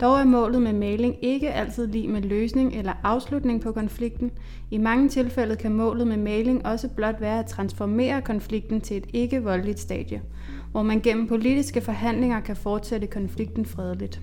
Dog 0.00 0.20
er 0.20 0.24
målet 0.24 0.62
med 0.62 0.72
maling 0.72 1.16
ikke 1.22 1.52
altid 1.52 1.86
lige 1.86 2.08
med 2.08 2.22
løsning 2.22 2.74
eller 2.74 2.92
afslutning 3.02 3.60
på 3.60 3.72
konflikten. 3.72 4.30
I 4.70 4.78
mange 4.78 5.08
tilfælde 5.08 5.56
kan 5.56 5.72
målet 5.72 6.06
med 6.06 6.16
maling 6.16 6.66
også 6.66 6.88
blot 6.88 7.20
være 7.20 7.38
at 7.38 7.46
transformere 7.46 8.22
konflikten 8.22 8.80
til 8.80 8.96
et 8.96 9.06
ikke-voldeligt 9.12 9.80
stadie, 9.80 10.22
hvor 10.70 10.82
man 10.82 11.00
gennem 11.00 11.26
politiske 11.26 11.80
forhandlinger 11.80 12.40
kan 12.40 12.56
fortsætte 12.56 13.06
konflikten 13.06 13.66
fredeligt. 13.66 14.20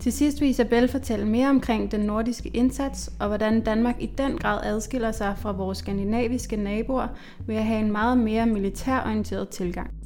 Til 0.00 0.12
sidst 0.12 0.40
vil 0.40 0.48
Isabel 0.48 0.88
fortælle 0.88 1.26
mere 1.26 1.48
omkring 1.48 1.92
den 1.92 2.00
nordiske 2.00 2.48
indsats, 2.48 3.12
og 3.20 3.28
hvordan 3.28 3.60
Danmark 3.60 3.96
i 4.00 4.10
den 4.18 4.38
grad 4.38 4.60
adskiller 4.64 5.12
sig 5.12 5.34
fra 5.38 5.52
vores 5.52 5.78
skandinaviske 5.78 6.56
naboer 6.56 7.06
ved 7.46 7.56
at 7.56 7.64
have 7.64 7.80
en 7.80 7.92
meget 7.92 8.18
mere 8.18 8.46
militærorienteret 8.46 9.48
tilgang. 9.48 9.99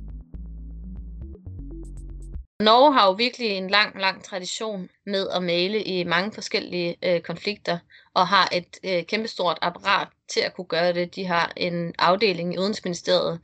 Norge 2.61 2.92
har 2.92 3.06
jo 3.06 3.12
virkelig 3.12 3.49
en 3.50 3.70
lang, 3.70 4.00
lang 4.00 4.25
tradition 4.25 4.88
med 5.06 5.28
at 5.28 5.42
male 5.42 5.82
i 5.82 6.04
mange 6.04 6.32
forskellige 6.32 6.96
øh, 7.02 7.20
konflikter, 7.20 7.78
og 8.14 8.28
har 8.28 8.49
et 8.52 8.78
øh, 8.84 9.06
kæmpestort 9.06 9.58
apparat 9.62 10.08
til 10.28 10.40
at 10.40 10.54
kunne 10.54 10.64
gøre 10.66 10.92
det. 10.92 11.14
De 11.14 11.26
har 11.26 11.52
en 11.56 11.94
afdeling 11.99 12.54
i 12.54 12.58
Udenrigsministeriet 12.58 13.40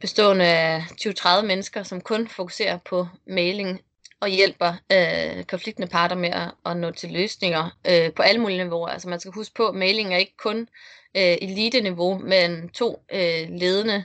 bestående 0.00 0.44
af 0.44 0.80
20-30 0.80 1.42
mennesker, 1.42 1.82
som 1.82 2.00
kun 2.00 2.28
fokuserer 2.28 2.78
på 2.84 3.08
maling 3.26 3.80
og 4.20 4.28
hjælper 4.28 4.74
øh, 4.92 5.44
konfliktende 5.44 5.88
parter 5.88 6.16
med 6.16 6.30
at, 6.30 6.50
at 6.66 6.76
nå 6.76 6.90
til 6.90 7.10
løsninger 7.10 7.78
øh, 7.90 8.12
på 8.12 8.22
alle 8.22 8.40
mulige 8.40 8.64
niveauer. 8.64 8.88
Altså 8.88 9.08
man 9.08 9.20
skal 9.20 9.32
huske 9.32 9.54
på, 9.54 9.68
at 9.68 9.74
maling 9.74 10.14
er 10.14 10.18
ikke 10.18 10.36
kun 10.36 10.68
øh, 11.16 11.36
elite-niveau, 11.42 12.18
men 12.18 12.68
to 12.68 13.02
øh, 13.12 13.48
ledende 13.48 14.04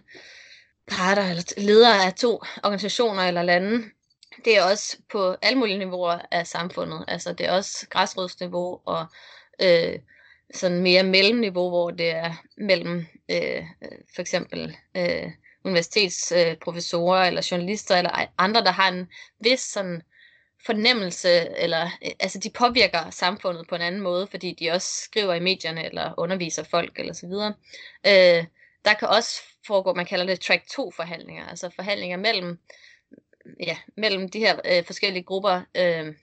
parter, 0.88 1.30
eller 1.30 1.44
ledere 1.58 2.06
af 2.06 2.14
to 2.14 2.42
organisationer 2.64 3.24
eller 3.24 3.44
lande. 3.44 3.84
Det 4.46 4.58
er 4.58 4.64
også 4.64 4.98
på 5.12 5.36
alle 5.42 5.60
mulige 5.60 5.78
niveauer 5.78 6.20
af 6.32 6.48
samfundet. 6.48 7.06
Altså 7.08 7.34
det 7.34 7.46
er 7.46 7.52
også 7.52 7.88
græsrodsniveau 7.90 8.82
og 8.86 9.06
øh, 9.62 10.00
sådan 10.54 10.82
mere 10.82 11.04
mellemniveau, 11.04 11.70
hvor 11.70 11.92
det 11.92 12.10
er 12.10 12.34
mellem 12.58 13.06
øh, 13.32 13.64
øh 13.82 13.98
for 14.16 14.22
eksempel 14.22 14.78
øh, 14.98 15.32
universitetsprofessorer 15.64 17.26
eller 17.26 17.48
journalister 17.52 17.98
eller 17.98 18.26
andre, 18.38 18.62
der 18.64 18.72
har 18.72 18.88
en 18.88 19.08
vis 19.40 19.60
sådan 19.60 20.02
fornemmelse, 20.66 21.30
eller 21.58 21.86
øh, 22.06 22.12
altså 22.20 22.40
de 22.40 22.50
påvirker 22.50 23.10
samfundet 23.10 23.68
på 23.68 23.76
en 23.76 23.82
anden 23.82 24.02
måde, 24.02 24.28
fordi 24.28 24.56
de 24.60 24.72
også 24.72 25.04
skriver 25.04 25.34
i 25.34 25.40
medierne, 25.40 25.86
eller 25.86 26.14
underviser 26.18 26.64
folk, 26.64 27.00
eller 27.00 27.14
så 27.14 27.28
videre. 27.28 27.54
Øh, 28.08 28.46
der 28.86 28.94
kan 29.00 29.08
også 29.08 29.42
foregå, 29.68 29.94
man 29.94 30.06
kalder 30.06 30.26
det 30.26 30.40
track 30.40 30.68
2 30.68 30.92
forhandlinger, 30.92 31.48
altså 31.48 31.70
forhandlinger 31.76 32.18
mellem, 32.18 32.60
ja, 33.60 33.78
mellem 33.98 34.30
de 34.30 34.40
her 34.40 34.60
øh, 34.66 34.86
forskellige 34.86 35.24
grupper, 35.24 35.62
øh, 35.78 36.16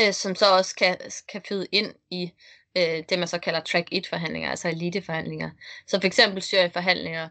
øh, 0.00 0.12
som 0.12 0.34
så 0.34 0.56
også 0.56 0.74
kan, 0.74 0.96
kan 1.32 1.42
føde 1.48 1.66
ind 1.72 1.94
i 2.10 2.32
øh, 2.76 3.04
det, 3.08 3.18
man 3.18 3.28
så 3.28 3.38
kalder 3.38 3.60
track 3.60 3.88
1 3.92 4.06
forhandlinger, 4.06 4.50
altså 4.50 4.68
elite 4.68 5.02
forhandlinger. 5.02 5.50
Så 5.86 6.00
for 6.00 6.06
eksempel 6.06 6.42
Syrien-forhandlinger, 6.42 7.28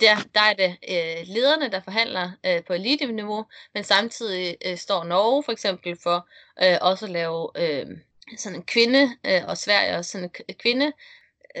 der, 0.00 0.16
der 0.34 0.40
er 0.40 0.54
det 0.54 0.76
øh, 0.88 1.26
lederne, 1.26 1.70
der 1.70 1.80
forhandler 1.80 2.30
øh, 2.46 2.64
på 2.64 2.72
elite-niveau, 2.72 3.44
men 3.74 3.84
samtidig 3.84 4.56
øh, 4.66 4.76
står 4.76 5.04
Norge 5.04 5.42
for 5.42 5.52
eksempel 5.52 5.96
for 6.02 6.28
øh, 6.62 6.78
også 6.80 7.04
at 7.04 7.10
lave 7.10 7.50
øh, 7.56 7.86
sådan 8.36 8.56
en 8.58 8.62
kvinde, 8.62 9.16
øh, 9.26 9.40
og 9.48 9.58
Sverige 9.58 9.96
også 9.96 10.10
sådan 10.10 10.30
en 10.48 10.54
kvinde, 10.54 10.92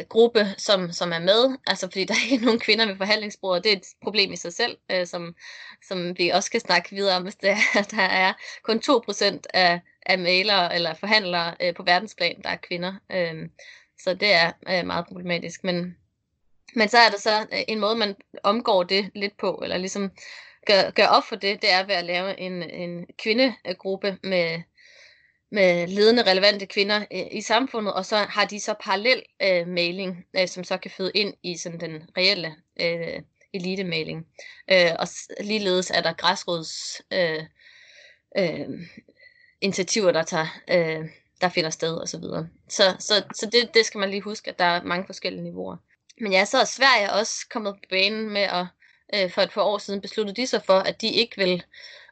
gruppe, 0.08 0.46
som, 0.58 0.92
som 0.92 1.12
er 1.12 1.18
med, 1.18 1.58
altså 1.66 1.86
fordi 1.86 2.04
der 2.04 2.14
er 2.14 2.32
ikke 2.32 2.44
nogen 2.50 2.60
kvinder 2.60 2.86
ved 2.86 2.96
forhandlingsbordet, 2.96 3.64
det 3.64 3.72
er 3.72 3.76
et 3.76 3.86
problem 4.02 4.32
i 4.32 4.36
sig 4.36 4.52
selv, 4.52 4.76
øh, 4.90 5.06
som, 5.06 5.34
som 5.88 6.18
vi 6.18 6.28
også 6.28 6.46
skal 6.46 6.60
snakke 6.60 6.90
videre 6.90 7.16
om, 7.16 7.22
hvis 7.22 7.34
det 7.34 7.50
er, 7.50 7.82
der 7.96 8.02
er 8.02 8.32
kun 8.62 8.82
2% 8.86 9.40
af, 9.54 9.80
af 10.06 10.18
malere 10.18 10.74
eller 10.74 10.94
forhandlere 10.94 11.54
øh, 11.60 11.74
på 11.74 11.82
verdensplan, 11.82 12.42
der 12.42 12.50
er 12.50 12.56
kvinder. 12.56 12.94
Øh, 13.12 13.48
så 13.98 14.14
det 14.14 14.32
er 14.32 14.52
øh, 14.68 14.86
meget 14.86 15.06
problematisk, 15.06 15.64
men 15.64 15.96
men 16.74 16.88
så 16.88 16.98
er 16.98 17.10
der 17.10 17.18
så 17.18 17.46
øh, 17.52 17.58
en 17.68 17.80
måde, 17.80 17.96
man 17.96 18.16
omgår 18.42 18.82
det 18.82 19.10
lidt 19.14 19.36
på, 19.36 19.60
eller 19.62 19.78
ligesom 19.78 20.10
gør, 20.66 20.90
gør 20.90 21.06
op 21.06 21.24
for 21.24 21.36
det, 21.36 21.62
det 21.62 21.72
er 21.72 21.86
ved 21.86 21.94
at 21.94 22.04
lave 22.04 22.40
en, 22.40 22.62
en 22.62 23.06
kvindegruppe 23.18 24.18
med, 24.22 24.62
med 25.52 25.86
ledende 25.86 26.30
relevante 26.30 26.66
kvinder 26.66 27.04
øh, 27.12 27.26
i 27.30 27.40
samfundet, 27.40 27.94
og 27.94 28.06
så 28.06 28.16
har 28.16 28.44
de 28.44 28.60
så 28.60 28.74
parallel 28.80 29.22
øh, 29.42 29.68
mailing, 29.68 30.26
øh, 30.36 30.48
som 30.48 30.64
så 30.64 30.76
kan 30.76 30.90
føde 30.90 31.12
ind 31.14 31.34
i 31.42 31.56
sådan 31.56 31.80
den 31.80 32.02
reelle 32.16 32.54
øh, 32.80 33.22
elitemailing. 33.52 34.26
Øh, 34.70 34.90
og 34.98 35.08
ligeledes 35.40 35.90
er 35.90 36.00
der 36.00 36.12
græsrods 36.12 37.02
øh, 37.12 37.44
øh, 38.38 38.68
initiativer, 39.60 40.12
der 40.12 40.22
tager 40.22 40.46
øh, 40.70 41.08
der 41.42 41.48
finder 41.48 41.70
sted 41.70 41.94
og 41.94 42.08
så 42.08 42.18
videre. 42.18 42.48
Så, 42.68 42.96
så, 42.98 43.22
så 43.34 43.46
det, 43.46 43.74
det 43.74 43.86
skal 43.86 43.98
man 43.98 44.10
lige 44.10 44.22
huske, 44.22 44.50
at 44.50 44.58
der 44.58 44.64
er 44.64 44.82
mange 44.82 45.06
forskellige 45.06 45.42
niveauer. 45.42 45.76
Men 46.20 46.32
ja, 46.32 46.44
så 46.44 46.58
er 46.58 46.64
Sverige 46.64 47.12
også 47.12 47.34
kommet 47.50 47.74
på 47.74 47.80
banen 47.90 48.30
med 48.30 48.42
at, 48.42 48.66
øh, 49.14 49.30
for 49.30 49.42
et 49.42 49.50
par 49.50 49.62
år 49.62 49.78
siden 49.78 50.00
besluttede 50.00 50.40
de 50.40 50.46
sig 50.46 50.62
for, 50.66 50.78
at 50.78 51.00
de 51.00 51.08
ikke 51.08 51.36
vil 51.36 51.62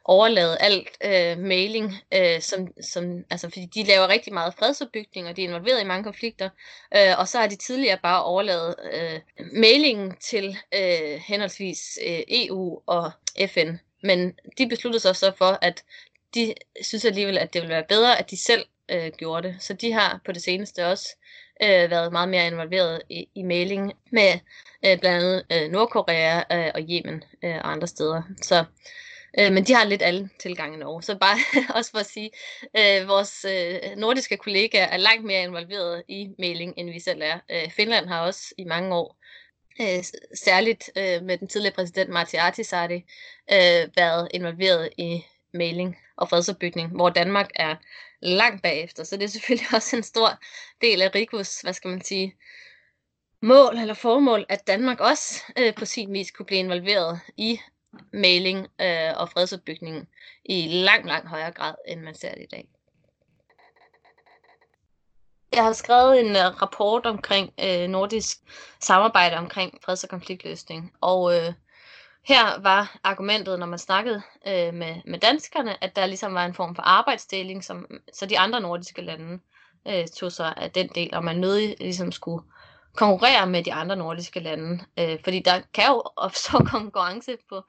overlade 0.05 0.61
alt 0.61 0.87
øh, 1.03 1.37
mailing, 1.37 1.93
øh, 2.13 2.41
som, 2.41 2.67
som, 2.81 3.25
altså 3.29 3.49
fordi 3.49 3.65
de 3.65 3.83
laver 3.83 4.07
rigtig 4.07 4.33
meget 4.33 4.53
fredsopbygning, 4.59 5.27
og 5.27 5.35
de 5.35 5.43
er 5.43 5.47
involveret 5.47 5.81
i 5.81 5.85
mange 5.85 6.03
konflikter, 6.03 6.49
øh, 6.95 7.19
og 7.19 7.27
så 7.27 7.39
har 7.39 7.47
de 7.47 7.55
tidligere 7.55 7.97
bare 8.03 8.23
overladet 8.23 8.75
øh, 8.93 9.19
mailingen 9.53 10.15
til 10.15 10.57
øh, 10.75 11.21
henholdsvis 11.27 11.99
øh, 12.07 12.19
EU 12.27 12.81
og 12.85 13.11
FN. 13.47 13.75
Men 14.03 14.33
de 14.57 14.69
besluttede 14.69 15.01
sig 15.01 15.15
så 15.15 15.31
for, 15.37 15.57
at 15.61 15.83
de 16.35 16.53
synes 16.81 17.05
alligevel, 17.05 17.37
at 17.37 17.53
det 17.53 17.61
ville 17.61 17.73
være 17.73 17.85
bedre, 17.89 18.19
at 18.19 18.31
de 18.31 18.37
selv 18.37 18.65
øh, 18.89 19.11
gjorde 19.17 19.47
det. 19.47 19.55
Så 19.59 19.73
de 19.73 19.93
har 19.93 20.21
på 20.25 20.31
det 20.31 20.43
seneste 20.43 20.87
også 20.87 21.15
øh, 21.63 21.91
været 21.91 22.11
meget 22.11 22.29
mere 22.29 22.47
involveret 22.47 23.01
i, 23.09 23.27
i 23.35 23.43
mailing 23.43 23.93
med 24.11 24.33
øh, 24.85 24.99
blandt 24.99 25.05
andet 25.05 25.45
øh, 25.51 25.71
Nordkorea 25.71 26.37
øh, 26.51 26.71
og 26.75 26.81
Yemen 26.89 27.23
øh, 27.43 27.55
og 27.55 27.71
andre 27.71 27.87
steder. 27.87 28.21
Så, 28.41 28.65
øh, 29.39 29.51
men 29.51 29.63
de 29.63 29.73
har 29.73 29.83
lidt 29.83 30.01
alle 30.01 30.29
tilgange 30.39 30.77
i 30.77 30.79
Norge. 30.79 31.03
Så 31.03 31.17
bare 31.17 31.37
også 31.77 31.91
for 31.91 31.99
at 31.99 32.05
sige, 32.05 32.31
øh, 32.77 33.07
vores 33.07 33.45
øh, 33.45 33.97
nordiske 33.97 34.37
kollegaer 34.37 34.87
er 34.87 34.97
langt 34.97 35.23
mere 35.25 35.43
involveret 35.43 36.03
i 36.07 36.29
mailing, 36.39 36.73
end 36.77 36.89
vi 36.89 36.99
selv 36.99 37.21
er. 37.23 37.39
Øh, 37.51 37.71
Finland 37.71 38.07
har 38.07 38.21
også 38.21 38.53
i 38.57 38.63
mange 38.63 38.95
år 38.95 39.17
øh, 39.81 40.03
særligt 40.35 40.91
øh, 40.97 41.23
med 41.23 41.37
den 41.37 41.47
tidligere 41.47 41.75
præsident 41.75 42.09
Martti 42.09 42.35
Ahtisaari, 42.35 43.05
øh, 43.51 43.89
været 43.95 44.27
involveret 44.33 44.89
i 44.97 45.23
mailing 45.53 45.97
og 46.17 46.29
fredsopbygning, 46.29 46.89
hvor 46.89 47.09
Danmark 47.09 47.49
er 47.55 47.75
langt 48.21 48.63
bagefter. 48.63 49.03
Så 49.03 49.17
det 49.17 49.23
er 49.23 49.27
selvfølgelig 49.27 49.67
også 49.75 49.95
en 49.95 50.03
stor 50.03 50.39
del 50.81 51.01
af 51.01 51.15
Rikus, 51.15 51.61
hvad 51.61 51.73
skal 51.73 51.89
man 51.89 52.01
sige, 52.01 52.35
mål 53.41 53.77
eller 53.77 53.93
formål, 53.93 54.45
at 54.49 54.67
Danmark 54.67 54.99
også 54.99 55.43
øh, 55.57 55.75
på 55.75 55.85
sin 55.85 56.13
vis 56.13 56.31
kunne 56.31 56.45
blive 56.45 56.59
involveret 56.59 57.19
i 57.37 57.59
mailing 58.13 58.67
øh, 58.81 59.11
og 59.17 59.29
fredsopbygning 59.29 60.09
i 60.45 60.67
langt, 60.67 61.07
langt 61.07 61.29
højere 61.29 61.51
grad, 61.51 61.75
end 61.87 62.01
man 62.01 62.15
ser 62.15 62.33
det 62.33 62.43
i 62.43 62.51
dag. 62.51 62.67
Jeg 65.53 65.63
har 65.63 65.73
skrevet 65.73 66.19
en 66.19 66.31
uh, 66.31 66.61
rapport 66.61 67.05
omkring 67.05 67.53
uh, 67.63 67.89
nordisk 67.89 68.37
samarbejde 68.79 69.37
omkring 69.37 69.79
freds- 69.83 70.03
og 70.03 70.09
konfliktløsning, 70.09 70.93
og 71.01 71.21
uh, 71.21 71.53
her 72.23 72.61
var 72.61 72.97
argumentet, 73.03 73.59
når 73.59 73.65
man 73.65 73.79
snakkede 73.79 74.21
øh, 74.47 74.73
med, 74.73 74.95
med 75.05 75.19
danskerne, 75.19 75.83
at 75.83 75.95
der 75.95 76.05
ligesom 76.05 76.33
var 76.33 76.45
en 76.45 76.53
form 76.53 76.75
for 76.75 76.81
arbejdsdeling, 76.81 77.63
som, 77.63 77.87
så 78.13 78.25
de 78.25 78.39
andre 78.39 78.61
nordiske 78.61 79.01
lande 79.01 79.39
øh, 79.87 80.07
tog 80.07 80.31
sig 80.31 80.53
af 80.57 80.71
den 80.71 80.87
del, 80.87 81.09
og 81.13 81.23
man 81.23 81.37
nødig 81.37 81.75
ligesom 81.79 82.11
skulle 82.11 82.43
konkurrere 82.95 83.47
med 83.47 83.63
de 83.63 83.73
andre 83.73 83.95
nordiske 83.95 84.39
lande. 84.39 84.79
Øh, 84.99 85.17
fordi 85.23 85.39
der 85.39 85.61
kan 85.73 85.87
jo 85.87 86.03
opstå 86.15 86.57
konkurrence 86.75 87.37
på 87.49 87.61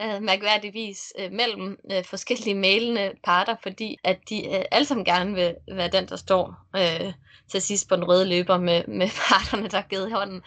øh, 0.00 0.22
mærkværdigvis 0.22 1.12
øh, 1.18 1.32
mellem 1.32 1.78
øh, 1.92 2.04
forskellige 2.04 2.54
mailende 2.54 3.12
parter, 3.24 3.56
fordi 3.62 3.96
at 4.04 4.18
de 4.28 4.46
øh, 4.46 4.64
alle 4.70 4.86
sammen 4.86 5.04
gerne 5.04 5.34
vil 5.34 5.54
være 5.72 5.88
den, 5.88 6.08
der 6.08 6.16
står 6.16 6.54
øh, 6.76 7.12
til 7.50 7.62
sidst 7.62 7.88
på 7.88 7.96
den 7.96 8.04
røde 8.04 8.28
løber 8.28 8.58
med, 8.58 8.82
med 8.88 9.08
parterne, 9.28 9.68
der 9.68 9.76
har 9.76 9.88
givet, 9.88 10.12
hånden, 10.12 10.42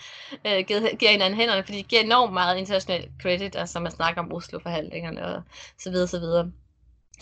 øh, 0.47 0.65
givet, 0.67 0.99
giver 0.99 1.11
hinanden 1.11 1.39
hænderne, 1.39 1.63
fordi 1.63 1.77
de 1.77 1.83
giver 1.83 2.01
enormt 2.01 2.33
meget 2.33 2.57
international 2.57 3.09
credit, 3.21 3.55
altså 3.55 3.79
man 3.79 3.91
snakker 3.91 4.21
om 4.21 4.31
Oslo-forhandlingerne 4.31 5.25
og 5.25 5.41
så 5.79 5.89
videre, 5.89 6.07
så 6.07 6.19
videre. 6.19 6.51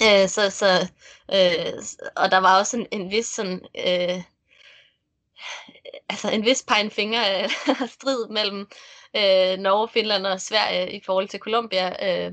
Øh, 0.02 0.28
så, 0.30 0.50
så, 0.50 0.90
øh, 1.34 1.84
og 2.16 2.32
der 2.32 2.38
var 2.38 2.60
også 2.60 2.78
en, 2.78 2.88
en 2.92 3.12
vis 3.12 3.26
sådan, 3.26 3.62
øh, 3.88 4.22
altså 6.10 6.30
en 6.30 6.46
vis 6.46 6.64
pegefinger 6.68 7.48
strid 7.98 8.28
mellem 8.30 8.60
øh, 9.16 9.58
Norge, 9.58 9.88
Finland 9.88 10.28
og 10.28 10.42
Sverige 10.42 10.92
i 10.92 11.02
forhold 11.06 11.28
til 11.28 11.40
Colombia 11.40 11.88
øh, 11.88 12.32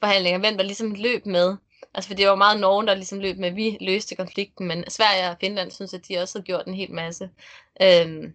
forhandlinger, 0.00 0.38
hvem 0.38 0.56
der 0.56 0.64
ligesom 0.64 0.94
løb 0.94 1.26
med. 1.26 1.56
Altså 1.94 2.08
for 2.08 2.14
det 2.14 2.28
var 2.28 2.34
meget 2.34 2.60
Norge, 2.60 2.86
der 2.86 2.94
ligesom 2.94 3.18
løb 3.18 3.38
med, 3.38 3.48
at 3.48 3.56
vi 3.56 3.78
løste 3.80 4.16
konflikten, 4.16 4.68
men 4.68 4.90
Sverige 4.90 5.30
og 5.30 5.36
Finland 5.40 5.70
synes, 5.70 5.94
at 5.94 6.08
de 6.08 6.18
også 6.18 6.38
har 6.38 6.42
gjort 6.42 6.66
en 6.66 6.74
hel 6.74 6.92
masse. 6.92 7.30
Øh, 7.82 8.30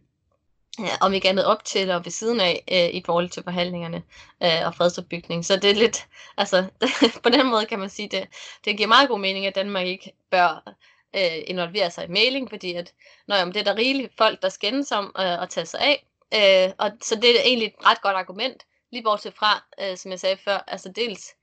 om 1.02 1.14
ikke 1.14 1.30
andet 1.30 1.46
op 1.46 1.66
til 1.66 1.92
og 1.92 2.06
ved 2.06 2.12
siden 2.12 2.40
af 2.40 2.64
øh, 2.72 2.96
i 2.96 3.04
forhold 3.06 3.30
til 3.30 3.44
forhandlingerne 3.44 4.04
øh, 4.44 4.66
og 4.66 4.76
fredsopbygning. 4.76 5.46
Så 5.46 5.56
det 5.56 5.70
er 5.70 5.76
lidt, 5.76 6.08
altså 6.38 6.66
på 7.24 7.30
den 7.30 7.48
måde 7.48 7.66
kan 7.66 7.80
man 7.80 7.90
sige, 7.90 8.10
det, 8.10 8.28
det 8.66 8.78
giver 8.78 8.88
meget 8.88 9.10
god 9.10 9.20
mening, 9.20 9.46
at 9.46 9.56
Danmark 9.56 9.86
ikke 9.86 10.12
bør 10.32 10.74
øh, 11.16 11.44
involvere 11.48 11.92
sig 11.92 12.06
i 12.06 12.12
mailing, 12.12 12.50
fordi 12.50 12.74
at, 12.74 12.94
når, 13.28 13.36
jamen, 13.36 13.54
det 13.54 13.60
er 13.60 13.64
der 13.64 13.78
rigeligt 13.78 14.14
folk, 14.18 14.42
der 14.42 14.50
skændes 14.50 14.92
om 14.92 15.16
øh, 15.20 15.42
at 15.42 15.50
tage 15.50 15.66
sig 15.66 15.80
af. 15.80 16.06
Øh, 16.34 16.74
og, 16.78 16.92
så 17.02 17.16
det 17.16 17.40
er 17.40 17.44
egentlig 17.46 17.68
et 17.68 17.86
ret 17.86 18.02
godt 18.02 18.16
argument, 18.16 18.66
lige 18.92 19.04
bortset 19.04 19.34
fra, 19.34 19.64
øh, 19.82 19.98
som 19.98 20.12
jeg 20.12 20.20
sagde 20.20 20.38
før, 20.38 20.58
altså 20.68 20.90
dels 20.90 21.34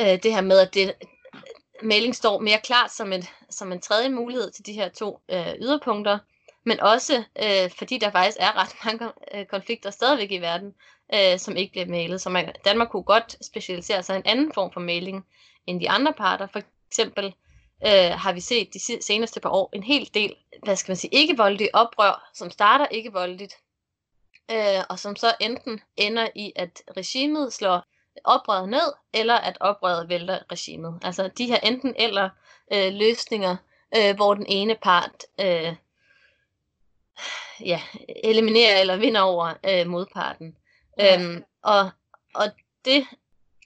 øh, 0.00 0.22
det 0.22 0.34
her 0.34 0.40
med, 0.40 0.58
at 0.58 0.74
det, 0.74 0.94
mailing 1.82 2.14
står 2.14 2.40
mere 2.40 2.58
klart 2.58 2.92
som, 2.92 3.12
et, 3.12 3.24
som 3.50 3.72
en 3.72 3.80
tredje 3.80 4.08
mulighed 4.08 4.50
til 4.50 4.66
de 4.66 4.72
her 4.72 4.88
to 4.88 5.20
øh, 5.28 5.54
yderpunkter, 5.58 6.18
men 6.64 6.80
også 6.80 7.24
øh, 7.42 7.70
fordi 7.78 7.98
der 7.98 8.10
faktisk 8.10 8.36
er 8.40 8.56
ret 8.56 8.74
mange 8.84 9.12
øh, 9.34 9.46
konflikter 9.46 9.90
stadigvæk 9.90 10.32
i 10.32 10.38
verden, 10.38 10.74
øh, 11.14 11.38
som 11.38 11.56
ikke 11.56 11.72
bliver 11.72 11.86
mailet. 11.86 12.20
Så 12.20 12.30
man, 12.30 12.52
Danmark 12.64 12.88
kunne 12.88 13.02
godt 13.02 13.44
specialisere 13.44 14.02
sig 14.02 14.14
i 14.14 14.16
en 14.16 14.26
anden 14.26 14.52
form 14.52 14.72
for 14.72 14.80
mailing 14.80 15.26
end 15.66 15.80
de 15.80 15.90
andre 15.90 16.12
parter. 16.12 16.46
For 16.46 16.62
eksempel 16.88 17.34
øh, 17.86 18.10
har 18.10 18.32
vi 18.32 18.40
set 18.40 18.74
de 18.74 19.02
seneste 19.02 19.40
par 19.40 19.50
år 19.50 19.70
en 19.72 19.82
hel 19.82 20.10
del, 20.14 20.36
hvad 20.62 20.76
skal 20.76 20.90
man 20.90 20.96
sige, 20.96 21.14
ikke-voldelige 21.14 21.74
oprør, 21.74 22.30
som 22.34 22.50
starter 22.50 22.86
ikke-voldeligt, 22.86 23.54
øh, 24.50 24.84
og 24.88 24.98
som 24.98 25.16
så 25.16 25.34
enten 25.40 25.80
ender 25.96 26.28
i, 26.34 26.52
at 26.56 26.82
regimet 26.96 27.52
slår 27.52 27.84
oprøret 28.24 28.68
ned, 28.68 28.92
eller 29.12 29.34
at 29.34 29.56
oprøret 29.60 30.08
vælter 30.08 30.38
regimet. 30.52 30.98
Altså 31.02 31.30
de 31.38 31.46
her 31.46 31.56
enten 31.56 31.94
eller 31.98 32.30
øh, 32.72 32.92
løsninger, 32.92 33.56
øh, 33.96 34.16
hvor 34.16 34.34
den 34.34 34.46
ene 34.48 34.76
part 34.82 35.24
øh, 35.40 35.74
ja, 37.60 37.82
eliminerer 38.24 38.80
eller 38.80 38.96
vinder 38.96 39.20
over 39.20 39.54
øh, 39.68 39.86
modparten. 39.86 40.56
Ja. 40.98 41.20
Øhm, 41.20 41.44
og, 41.62 41.90
og 42.34 42.46
det, 42.84 43.06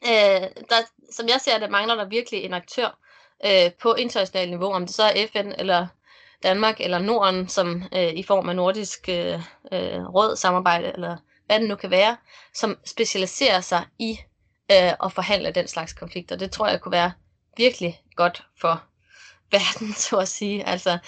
øh, 0.04 0.42
der, 0.70 0.80
som 1.12 1.28
jeg 1.28 1.40
ser 1.40 1.58
det, 1.58 1.70
mangler 1.70 1.94
der 1.94 2.04
virkelig 2.04 2.44
en 2.44 2.54
aktør 2.54 2.98
øh, 3.46 3.72
på 3.82 3.94
internationalt 3.94 4.50
niveau, 4.50 4.72
om 4.72 4.86
det 4.86 4.94
så 4.94 5.02
er 5.02 5.26
FN 5.32 5.52
eller 5.58 5.86
Danmark 6.42 6.80
eller 6.80 6.98
Norden, 6.98 7.48
som 7.48 7.82
øh, 7.92 8.12
i 8.12 8.22
form 8.22 8.48
af 8.48 8.56
nordisk 8.56 9.08
øh, 9.08 9.34
øh, 9.72 10.04
råd 10.14 10.36
samarbejde, 10.36 10.92
eller 10.94 11.16
hvad 11.46 11.60
det 11.60 11.68
nu 11.68 11.76
kan 11.76 11.90
være, 11.90 12.16
som 12.54 12.78
specialiserer 12.84 13.60
sig 13.60 13.84
i 13.98 14.18
øh, 14.72 14.92
at 15.04 15.12
forhandle 15.12 15.50
den 15.50 15.68
slags 15.68 15.92
konflikter. 15.92 16.36
Det 16.36 16.50
tror 16.50 16.68
jeg 16.68 16.80
kunne 16.80 16.92
være 16.92 17.12
virkelig 17.56 18.00
godt 18.16 18.42
for 18.60 18.82
verden, 19.52 19.92
så 19.92 20.16
at 20.16 20.28
sige. 20.28 20.66
Altså, 20.66 20.98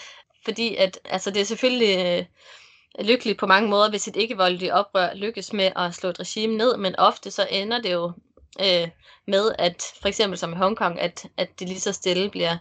fordi 0.45 0.77
at, 0.77 0.99
altså, 1.05 1.31
det 1.31 1.41
er 1.41 1.45
selvfølgelig 1.45 2.19
øh, 2.19 2.25
lykkeligt 3.07 3.39
på 3.39 3.47
mange 3.47 3.69
måder, 3.69 3.91
hvis 3.91 4.09
et 4.09 4.17
ikke-voldeligt 4.17 4.73
oprør 4.73 5.15
lykkes 5.15 5.53
med 5.53 5.73
at 5.77 5.95
slå 5.95 6.11
et 6.11 6.21
regime 6.21 6.57
ned, 6.57 6.77
men 6.77 6.97
ofte 6.99 7.31
så 7.31 7.47
ender 7.51 7.81
det 7.83 7.93
jo 7.93 8.13
øh, 8.61 8.89
med, 9.27 9.53
at 9.59 9.83
for 10.01 10.09
eksempel 10.09 10.39
som 10.39 10.53
i 10.53 10.57
Hongkong, 10.57 11.01
at, 11.01 11.27
at 11.37 11.49
det 11.61 11.69
lige 11.69 11.81
så 11.81 11.93
stille 11.93 12.31
bliver 12.31 12.57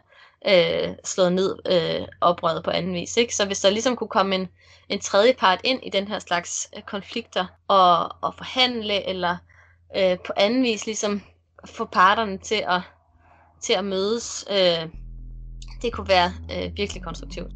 øh, 0.47 0.89
slået 1.03 1.33
ned 1.33 1.55
øh, 1.71 2.07
oprøret 2.21 2.63
på 2.63 2.71
anden 2.71 2.93
vis. 2.93 3.17
Ikke? 3.17 3.35
Så 3.35 3.45
hvis 3.45 3.59
der 3.59 3.69
ligesom 3.69 3.95
kunne 3.95 4.07
komme 4.07 4.35
en, 4.35 4.47
en 4.89 4.99
tredje 4.99 5.33
part 5.33 5.61
ind 5.63 5.79
i 5.83 5.89
den 5.89 6.07
her 6.07 6.19
slags 6.19 6.69
øh, 6.77 6.83
konflikter 6.83 7.45
og, 7.67 8.15
og 8.21 8.35
forhandle, 8.37 9.09
eller 9.09 9.37
øh, 9.97 10.17
på 10.25 10.33
anden 10.37 10.63
vis 10.63 10.85
ligesom 10.85 11.21
få 11.65 11.85
parterne 11.85 12.37
til 12.37 12.63
at, 12.67 12.81
til 13.61 13.73
at 13.73 13.85
mødes, 13.85 14.45
øh, 14.51 14.89
det 15.81 15.93
kunne 15.93 16.07
være 16.07 16.33
øh, 16.51 16.77
virkelig 16.77 17.03
konstruktivt. 17.03 17.51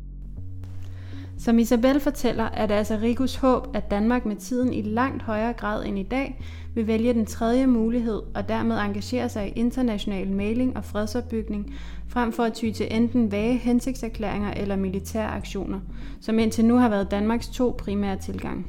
Som 1.39 1.60
Isabel 1.60 1.99
fortæller, 1.99 2.43
er 2.43 2.65
det 2.65 2.75
altså 2.75 2.99
Rikus 3.02 3.36
håb, 3.36 3.75
at 3.75 3.91
Danmark 3.91 4.25
med 4.25 4.36
tiden 4.36 4.73
i 4.73 4.82
langt 4.82 5.23
højere 5.23 5.54
grad 5.54 5.86
end 5.86 5.99
i 5.99 6.04
dag 6.04 6.41
vil 6.76 6.88
vælge 6.88 7.14
den 7.14 7.26
tredje 7.26 7.68
mulighed 7.68 8.22
og 8.36 8.50
dermed 8.50 8.78
engagere 8.78 9.30
sig 9.30 9.48
i 9.48 9.60
international 9.60 10.32
mailing 10.32 10.78
og 10.78 10.86
fredsopbygning, 10.86 11.74
frem 12.08 12.32
for 12.32 12.44
at 12.44 12.54
ty 12.54 12.72
til 12.72 12.88
enten 12.92 13.32
vage 13.32 13.58
hensigtserklæringer 13.58 14.54
eller 14.54 14.76
militære 14.76 15.28
aktioner, 15.28 15.80
som 16.22 16.40
indtil 16.40 16.66
nu 16.66 16.76
har 16.76 16.90
været 16.90 17.12
Danmarks 17.12 17.48
to 17.48 17.76
primære 17.78 18.18
tilgang. 18.18 18.68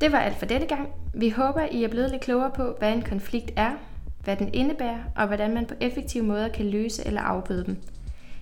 Det 0.00 0.12
var 0.12 0.18
alt 0.18 0.36
for 0.36 0.46
denne 0.46 0.66
gang. 0.66 0.88
Vi 1.14 1.28
håber, 1.28 1.60
I 1.72 1.84
er 1.84 1.88
blevet 1.88 2.10
lidt 2.10 2.22
klogere 2.22 2.50
på, 2.56 2.74
hvad 2.78 2.92
en 2.92 3.02
konflikt 3.02 3.52
er, 3.56 3.70
hvad 4.24 4.36
den 4.36 4.50
indebærer, 4.54 4.98
og 5.16 5.26
hvordan 5.26 5.54
man 5.54 5.66
på 5.66 5.74
effektive 5.80 6.24
måder 6.24 6.48
kan 6.48 6.66
løse 6.66 7.06
eller 7.06 7.20
afbøde 7.20 7.64
dem. 7.66 7.76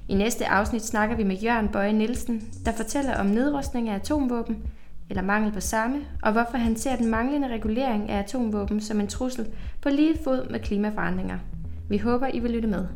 I 0.08 0.14
næste 0.14 0.46
afsnit 0.46 0.84
snakker 0.84 1.16
vi 1.16 1.24
med 1.24 1.36
Jørgen 1.36 1.68
Bøje 1.68 1.92
Nielsen, 1.92 2.42
der 2.64 2.72
fortæller 2.72 3.16
om 3.16 3.26
nedrustning 3.26 3.88
af 3.88 3.94
atomvåben, 3.94 4.56
eller 5.10 5.22
mangel 5.22 5.52
på 5.52 5.60
samme, 5.60 6.00
og 6.22 6.32
hvorfor 6.32 6.56
han 6.56 6.76
ser 6.76 6.96
den 6.96 7.08
manglende 7.08 7.48
regulering 7.48 8.10
af 8.10 8.18
atomvåben 8.18 8.80
som 8.80 9.00
en 9.00 9.06
trussel 9.06 9.46
på 9.82 9.88
lige 9.88 10.18
fod 10.24 10.50
med 10.50 10.60
klimaforandringer. 10.60 11.38
Vi 11.88 11.98
håber, 11.98 12.26
I 12.34 12.38
vil 12.38 12.50
lytte 12.50 12.68
med. 12.68 12.86